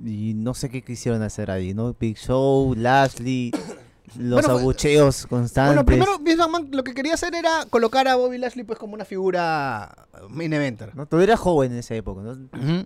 Y 0.06 0.34
no 0.36 0.54
sé 0.54 0.69
qué 0.69 0.84
quisieron 0.84 1.22
hacer 1.24 1.50
ahí, 1.50 1.74
¿no? 1.74 1.95
Big 2.00 2.17
Show, 2.17 2.76
Lashley, 2.76 3.52
los 4.17 4.41
Bueno, 4.41 4.60
abucheos 4.60 5.26
constantes. 5.28 5.76
Bueno, 5.76 5.86
primero 5.86 6.19
Vince 6.19 6.38
McMahon 6.38 6.69
lo 6.72 6.84
que 6.84 6.93
quería 6.93 7.13
hacer 7.13 7.36
era 7.36 7.65
colocar 7.69 8.08
a 8.08 8.15
Bobby 8.15 8.38
Lashley 8.38 8.63
pues 8.63 8.78
como 8.80 8.93
una 8.93 9.06
figura 9.06 10.08
main 10.30 10.54
eventer. 10.54 10.95
¿no? 10.95 11.06
Todavía 11.06 11.34
era 11.34 11.38
joven 11.38 11.72
en 11.72 11.80
esa 11.80 11.95
época, 11.95 12.22
¿no? 12.22 12.86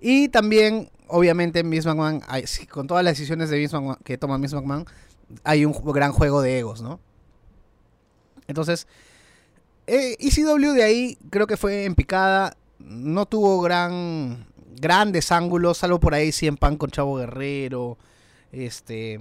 Y 0.00 0.28
también, 0.28 0.90
obviamente, 1.08 1.62
Vince 1.62 1.88
McMahon, 1.88 2.22
con 2.70 2.86
todas 2.86 3.04
las 3.04 3.12
decisiones 3.12 3.50
de 3.50 3.58
Vince 3.58 3.76
McMahon, 3.76 3.98
que 4.02 4.16
toma 4.16 4.38
Vince 4.38 4.56
McMahon, 4.56 4.86
hay 5.44 5.64
un 5.64 5.72
gran 5.92 6.12
juego 6.12 6.42
de 6.42 6.58
egos, 6.58 6.82
¿no? 6.82 7.00
Entonces, 8.46 8.86
eh, 9.86 10.16
ECW 10.18 10.72
de 10.72 10.82
ahí 10.82 11.18
creo 11.30 11.46
que 11.46 11.56
fue 11.56 11.84
en 11.84 11.94
picada, 11.94 12.56
no 12.78 13.26
tuvo 13.26 13.60
gran 13.60 14.46
grandes 14.80 15.30
ángulos, 15.30 15.78
salvo 15.78 16.00
por 16.00 16.14
ahí 16.14 16.32
100 16.32 16.56
Pan 16.56 16.76
con 16.76 16.90
Chavo 16.90 17.16
Guerrero, 17.16 17.98
este, 18.50 19.20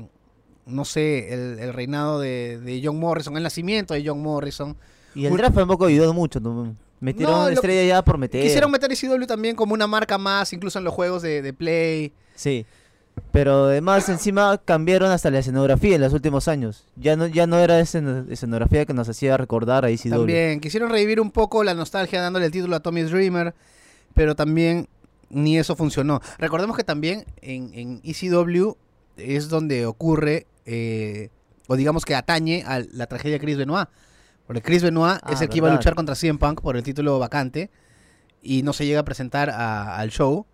no 0.66 0.86
sé, 0.86 1.34
el, 1.34 1.60
el 1.60 1.74
reinado 1.74 2.20
de, 2.20 2.60
de 2.60 2.82
John 2.84 3.00
Morrison, 3.00 3.36
el 3.38 3.44
nacimiento 3.44 3.94
de 3.94 4.04
John 4.06 4.22
Morrison. 4.22 4.78
Y 5.16 5.26
el 5.26 5.36
draft 5.36 5.56
tampoco 5.56 5.86
ayudó 5.86 6.14
mucho. 6.14 6.40
¿no? 6.40 6.76
Metieron 7.00 7.36
No, 7.36 7.50
estrella 7.50 7.88
ya 7.88 8.04
por 8.04 8.18
meter. 8.18 8.42
Quisieron 8.42 8.72
meter 8.72 8.92
ECW 8.92 9.26
también 9.26 9.56
como 9.56 9.74
una 9.74 9.88
marca 9.88 10.18
más, 10.18 10.54
incluso 10.54 10.80
en 10.80 10.86
los 10.86 10.94
juegos 10.94 11.22
de, 11.22 11.42
de 11.42 11.54
Play. 11.54 12.14
Sí. 12.36 12.66
Pero 13.32 13.66
además 13.66 14.08
encima 14.10 14.58
cambiaron 14.64 15.12
hasta 15.12 15.30
la 15.32 15.40
escenografía 15.40 15.96
en 15.96 16.02
los 16.02 16.14
últimos 16.14 16.48
años. 16.48 16.86
Ya 16.96 17.16
no, 17.16 17.28
ya 17.28 17.48
no 17.48 17.58
era 17.60 17.80
esa 17.80 18.00
escenografía 18.30 18.86
que 18.86 18.94
nos 18.94 19.08
hacía 19.10 19.38
recordar 19.38 19.86
a 19.86 19.90
ECW. 19.90 20.10
También 20.10 20.60
quisieron 20.60 20.90
revivir 20.90 21.20
un 21.22 21.32
poco 21.32 21.64
la 21.64 21.74
nostalgia 21.74 22.22
dándole 22.22 22.46
el 22.48 22.52
título 22.52 22.76
a 22.76 22.80
Tommy 22.80 23.04
Dreamer, 23.04 23.54
pero 24.14 24.36
también 24.36 24.88
ni 25.30 25.58
eso 25.58 25.76
funcionó. 25.76 26.22
Recordemos 26.38 26.76
que 26.76 26.84
también 26.84 27.26
en, 27.42 27.72
en 27.74 28.02
ECW 28.04 28.74
es 29.18 29.50
donde 29.50 29.86
ocurre, 29.86 30.48
eh, 30.66 31.30
o 31.68 31.76
digamos 31.76 32.06
que 32.06 32.16
atañe 32.16 32.64
a 32.66 32.80
la 32.94 33.06
tragedia 33.08 33.34
de 33.36 33.40
Chris 33.40 33.58
Benoit. 33.58 33.88
Porque 34.48 34.62
Chris 34.64 34.82
Benoit 34.82 35.20
Ah, 35.22 35.34
es 35.34 35.42
el 35.42 35.50
que 35.50 35.58
iba 35.58 35.68
a 35.70 35.72
luchar 35.76 35.94
contra 35.94 36.16
CM 36.16 36.40
Punk 36.40 36.62
por 36.62 36.76
el 36.76 36.82
título 36.84 37.20
vacante 37.20 37.70
y 38.42 38.64
no 38.64 38.74
se 38.74 38.86
llega 38.88 39.02
a 39.02 39.04
presentar 39.06 39.50
a- 39.52 39.98
al 39.98 40.10
show. 40.10 40.46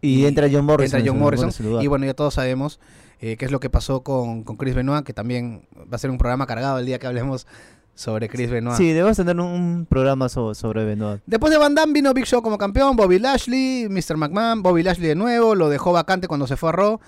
Y, 0.00 0.20
Y 0.22 0.26
entra 0.26 0.48
John 0.50 0.64
Morrison. 0.64 0.98
Entra 1.00 1.12
John. 1.12 1.82
Y 1.82 1.86
bueno, 1.86 2.06
ya 2.06 2.14
todos 2.14 2.34
sabemos 2.34 2.78
eh, 3.20 3.36
qué 3.36 3.44
es 3.46 3.50
lo 3.50 3.60
que 3.60 3.70
pasó 3.70 4.02
con, 4.02 4.42
con 4.44 4.56
Chris 4.56 4.74
Benoit, 4.74 5.04
que 5.04 5.12
también 5.12 5.66
va 5.76 5.96
a 5.96 5.98
ser 5.98 6.10
un 6.10 6.18
programa 6.18 6.46
cargado 6.46 6.78
el 6.78 6.86
día 6.86 6.98
que 6.98 7.06
hablemos 7.06 7.46
sobre 7.94 8.28
Chris 8.28 8.50
Benoit. 8.50 8.76
Sí, 8.76 8.92
debemos 8.92 9.16
tener 9.16 9.36
un, 9.40 9.46
un 9.46 9.86
programa 9.88 10.28
so- 10.28 10.54
sobre 10.54 10.84
Benoit. 10.84 11.22
Después 11.24 11.50
de 11.50 11.58
Van 11.58 11.74
Damme 11.74 11.94
vino 11.94 12.12
Big 12.12 12.26
Show 12.26 12.42
como 12.42 12.58
campeón, 12.58 12.94
Bobby 12.94 13.18
Lashley, 13.18 13.88
Mr. 13.88 14.18
McMahon, 14.18 14.62
Bobby 14.62 14.82
Lashley 14.82 15.08
de 15.08 15.14
nuevo, 15.14 15.54
lo 15.54 15.70
dejó 15.70 15.92
vacante 15.92 16.28
cuando 16.28 16.46
se 16.46 16.56
fue 16.58 16.68
a 16.68 16.72
Raw. 16.72 17.00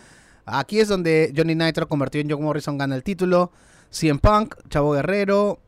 Aquí 0.47 0.81
es 0.81 0.89
donde 0.89 1.33
Johnny 1.37 1.55
Nitro 1.55 1.87
convertido 1.89 2.23
en 2.23 2.31
John 2.31 2.43
Morrison, 2.43 2.79
gana 2.79 2.97
el 2.97 3.03
título. 3.03 3.53
CM 3.91 4.19
Punk, 4.19 4.55
Chavo 4.71 4.93
Guerrero, 4.93 5.61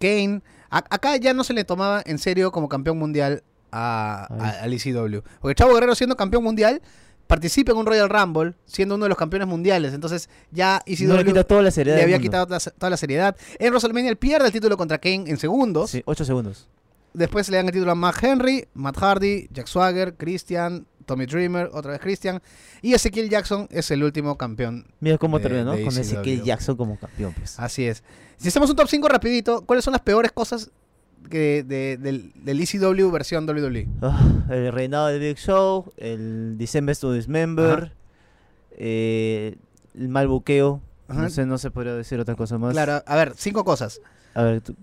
Kane. 0.00 0.40
A- 0.70 0.84
acá 0.88 1.16
ya 1.18 1.34
no 1.34 1.44
se 1.44 1.52
le 1.52 1.64
tomaba 1.64 2.02
en 2.06 2.18
serio 2.18 2.50
como 2.50 2.68
campeón 2.70 2.98
mundial 2.98 3.42
a, 3.72 4.28
Ay. 4.30 4.38
a- 4.40 4.62
al 4.64 4.72
ECW. 4.72 5.20
Porque 5.40 5.54
Chavo 5.54 5.74
Guerrero 5.74 5.94
siendo 5.94 6.16
campeón 6.16 6.44
mundial 6.44 6.80
participa 7.26 7.72
en 7.72 7.78
un 7.78 7.86
Royal 7.86 8.08
Rumble, 8.10 8.54
siendo 8.66 8.94
uno 8.96 9.04
de 9.06 9.08
los 9.08 9.16
campeones 9.18 9.48
mundiales. 9.48 9.94
Entonces 9.94 10.28
ya 10.50 10.82
ECW 10.86 11.08
No 11.08 11.16
le 11.16 11.24
quita 11.24 11.44
toda 11.44 11.62
la 11.62 11.70
seriedad. 11.70 11.96
le 11.96 12.02
había 12.02 12.18
quitado 12.18 12.46
toda 12.46 12.90
la 12.90 12.96
seriedad. 12.96 13.36
En 13.58 13.68
WrestleMania 13.70 14.10
él 14.10 14.16
pierde 14.18 14.46
el 14.46 14.52
título 14.52 14.76
contra 14.76 14.98
Kane 14.98 15.24
en 15.28 15.38
segundos. 15.38 15.90
Sí, 15.90 16.02
8 16.04 16.24
segundos. 16.24 16.68
Después 17.14 17.48
le 17.50 17.56
dan 17.58 17.66
el 17.66 17.72
título 17.72 17.92
a 17.92 17.94
Matt 17.94 18.22
Henry, 18.22 18.66
Matt 18.74 18.96
Hardy, 18.98 19.48
Jack 19.50 19.66
Swagger, 19.66 20.14
Christian, 20.16 20.86
Tommy 21.04 21.26
Dreamer, 21.26 21.68
otra 21.72 21.92
vez 21.92 22.00
Christian. 22.00 22.40
Y 22.80 22.94
Ezequiel 22.94 23.28
Jackson 23.28 23.66
es 23.70 23.90
el 23.90 24.02
último 24.02 24.36
campeón. 24.38 24.86
Mira 25.00 25.18
cómo 25.18 25.38
de- 25.38 25.42
terminó, 25.42 25.64
¿no? 25.66 25.72
de 25.72 25.84
Con. 25.84 25.96
Ezequiel 25.98 26.42
Jackson 26.42 26.76
como 26.76 26.98
campeón, 26.98 27.34
pues. 27.36 27.58
Así 27.58 27.86
es. 27.86 28.02
Si 28.38 28.48
hacemos 28.48 28.70
un 28.70 28.76
top 28.76 28.88
5 28.88 29.08
rapidito, 29.08 29.62
¿cuáles 29.66 29.84
son 29.84 29.92
las 29.92 30.00
peores 30.00 30.32
cosas 30.32 30.70
que 31.32 31.64
de- 31.64 31.96
del, 31.96 32.32
del 32.36 32.60
ECW 32.60 33.10
versión 33.10 33.48
WWE? 33.48 33.88
Ah, 34.02 34.20
el 34.50 34.70
reinado 34.72 35.08
de 35.08 35.18
Big 35.18 35.38
Show, 35.38 35.92
el 35.96 36.56
December 36.58 36.96
to 36.96 37.12
Dismember, 37.12 37.92
eh, 38.72 39.56
el 39.98 40.08
mal 40.08 40.28
buqueo. 40.28 40.80
Ajá. 41.08 41.22
No 41.22 41.30
sé, 41.30 41.44
no 41.46 41.58
se 41.58 41.70
podría 41.70 41.94
decir 41.94 42.20
otra 42.20 42.36
cosa 42.36 42.56
más. 42.58 42.72
Claro, 42.72 43.02
a 43.04 43.16
ver, 43.16 43.32
cinco 43.36 43.64
cosas. 43.64 44.00
A 44.34 44.42
ver, 44.42 44.60
tú- 44.60 44.76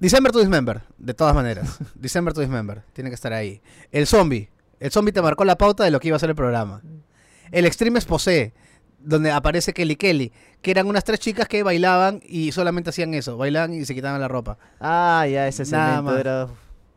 December 0.00 0.30
to 0.32 0.38
Dismember, 0.38 0.82
de 0.98 1.14
todas 1.14 1.34
maneras. 1.34 1.78
December 1.94 2.32
to 2.34 2.40
Dismember, 2.40 2.82
tiene 2.92 3.10
que 3.10 3.14
estar 3.14 3.32
ahí. 3.32 3.60
El 3.90 4.06
zombie. 4.06 4.48
El 4.80 4.90
zombie 4.92 5.12
te 5.12 5.22
marcó 5.22 5.44
la 5.44 5.56
pauta 5.58 5.82
de 5.84 5.90
lo 5.90 5.98
que 5.98 6.08
iba 6.08 6.16
a 6.16 6.20
ser 6.20 6.28
el 6.30 6.36
programa. 6.36 6.82
El 7.50 7.64
Extreme 7.66 7.98
Exposé, 7.98 8.52
donde 8.98 9.30
aparece 9.30 9.72
Kelly 9.72 9.96
Kelly, 9.96 10.32
que 10.62 10.70
eran 10.70 10.86
unas 10.86 11.04
tres 11.04 11.20
chicas 11.20 11.48
que 11.48 11.62
bailaban 11.62 12.20
y 12.26 12.52
solamente 12.52 12.90
hacían 12.90 13.14
eso, 13.14 13.36
bailaban 13.36 13.72
y 13.74 13.84
se 13.84 13.94
quitaban 13.94 14.20
la 14.20 14.28
ropa. 14.28 14.58
Ah, 14.80 15.26
ya, 15.30 15.46
ese 15.46 15.64
Nada 15.64 15.96
segmento 15.96 16.10
más. 16.10 16.20
era... 16.20 16.48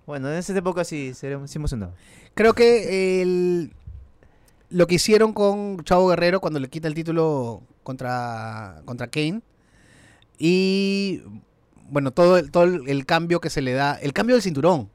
Bueno, 0.05 0.29
en 0.31 0.37
esa 0.37 0.57
época 0.57 0.83
sí, 0.83 1.13
sí, 1.13 1.27
emocionado. 1.55 1.93
Creo 2.33 2.53
que 2.53 3.21
el, 3.21 3.73
lo 4.69 4.87
que 4.87 4.95
hicieron 4.95 5.31
con 5.33 5.83
Chavo 5.83 6.07
Guerrero 6.07 6.41
cuando 6.41 6.59
le 6.59 6.69
quita 6.69 6.87
el 6.87 6.95
título 6.95 7.61
contra, 7.83 8.81
contra 8.85 9.07
Kane 9.07 9.41
y 10.37 11.21
bueno, 11.89 12.11
todo, 12.11 12.37
el, 12.37 12.51
todo 12.51 12.63
el 12.63 13.05
cambio 13.05 13.39
que 13.41 13.49
se 13.49 13.61
le 13.61 13.73
da, 13.73 13.93
el 13.95 14.13
cambio 14.13 14.35
del 14.35 14.41
cinturón. 14.41 14.89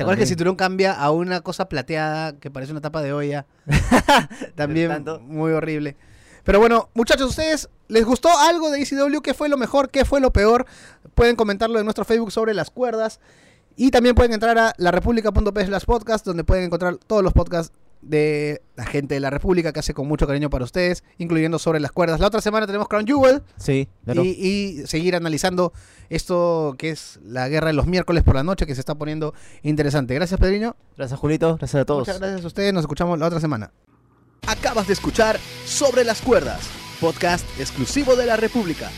¿Te 0.00 0.04
acuerdas 0.04 0.16
que 0.16 0.22
el 0.22 0.28
cinturón 0.28 0.56
cambia 0.56 0.94
a 0.94 1.10
una 1.10 1.42
cosa 1.42 1.68
plateada 1.68 2.32
que 2.32 2.50
parece 2.50 2.72
una 2.72 2.80
tapa 2.80 3.02
de 3.02 3.12
olla? 3.12 3.44
También 4.54 5.04
muy 5.20 5.52
horrible. 5.52 5.94
Pero 6.42 6.58
bueno, 6.58 6.88
muchachos, 6.94 7.28
¿ustedes 7.28 7.68
les 7.88 8.06
gustó 8.06 8.30
algo 8.30 8.70
de 8.70 8.80
ECW? 8.80 9.20
¿Qué 9.20 9.34
fue 9.34 9.50
lo 9.50 9.58
mejor? 9.58 9.90
¿Qué 9.90 10.06
fue 10.06 10.22
lo 10.22 10.32
peor? 10.32 10.64
Pueden 11.14 11.36
comentarlo 11.36 11.78
en 11.78 11.84
nuestro 11.84 12.06
Facebook 12.06 12.32
sobre 12.32 12.54
las 12.54 12.70
cuerdas. 12.70 13.20
Y 13.76 13.90
también 13.90 14.14
pueden 14.14 14.32
entrar 14.32 14.56
a 14.56 14.72
larepublica.p 14.78 15.66
slash 15.66 15.84
podcast, 15.84 16.24
donde 16.24 16.44
pueden 16.44 16.64
encontrar 16.64 16.96
todos 16.96 17.22
los 17.22 17.34
podcasts 17.34 17.76
de 18.02 18.62
la 18.76 18.84
gente 18.86 19.14
de 19.14 19.20
la 19.20 19.28
República 19.30 19.72
que 19.72 19.80
hace 19.80 19.92
con 19.94 20.08
mucho 20.08 20.26
cariño 20.26 20.48
para 20.50 20.64
ustedes, 20.64 21.04
incluyendo 21.18 21.58
sobre 21.58 21.80
las 21.80 21.92
cuerdas. 21.92 22.18
La 22.20 22.26
otra 22.28 22.40
semana 22.40 22.66
tenemos 22.66 22.88
Crown 22.88 23.06
Jewel 23.06 23.42
Sí, 23.58 23.88
claro. 24.04 24.24
y, 24.24 24.28
y 24.30 24.86
seguir 24.86 25.14
analizando 25.16 25.72
esto 26.08 26.74
que 26.78 26.90
es 26.90 27.20
la 27.22 27.48
guerra 27.48 27.68
de 27.68 27.72
los 27.74 27.86
miércoles 27.86 28.22
por 28.24 28.34
la 28.34 28.42
noche, 28.42 28.66
que 28.66 28.74
se 28.74 28.80
está 28.80 28.94
poniendo 28.94 29.34
interesante. 29.62 30.14
Gracias, 30.14 30.40
Pedriño. 30.40 30.76
Gracias, 30.96 31.18
Julito. 31.20 31.56
Gracias 31.56 31.82
a 31.82 31.84
todos. 31.84 32.00
Muchas 32.08 32.18
gracias 32.20 32.42
a 32.42 32.46
ustedes. 32.46 32.72
Nos 32.72 32.82
escuchamos 32.84 33.18
la 33.18 33.26
otra 33.26 33.40
semana. 33.40 33.72
Acabas 34.46 34.86
de 34.86 34.94
escuchar 34.94 35.38
Sobre 35.66 36.02
las 36.02 36.22
Cuerdas, 36.22 36.60
podcast 37.00 37.44
exclusivo 37.60 38.16
de 38.16 38.26
la 38.26 38.36
República. 38.36 38.90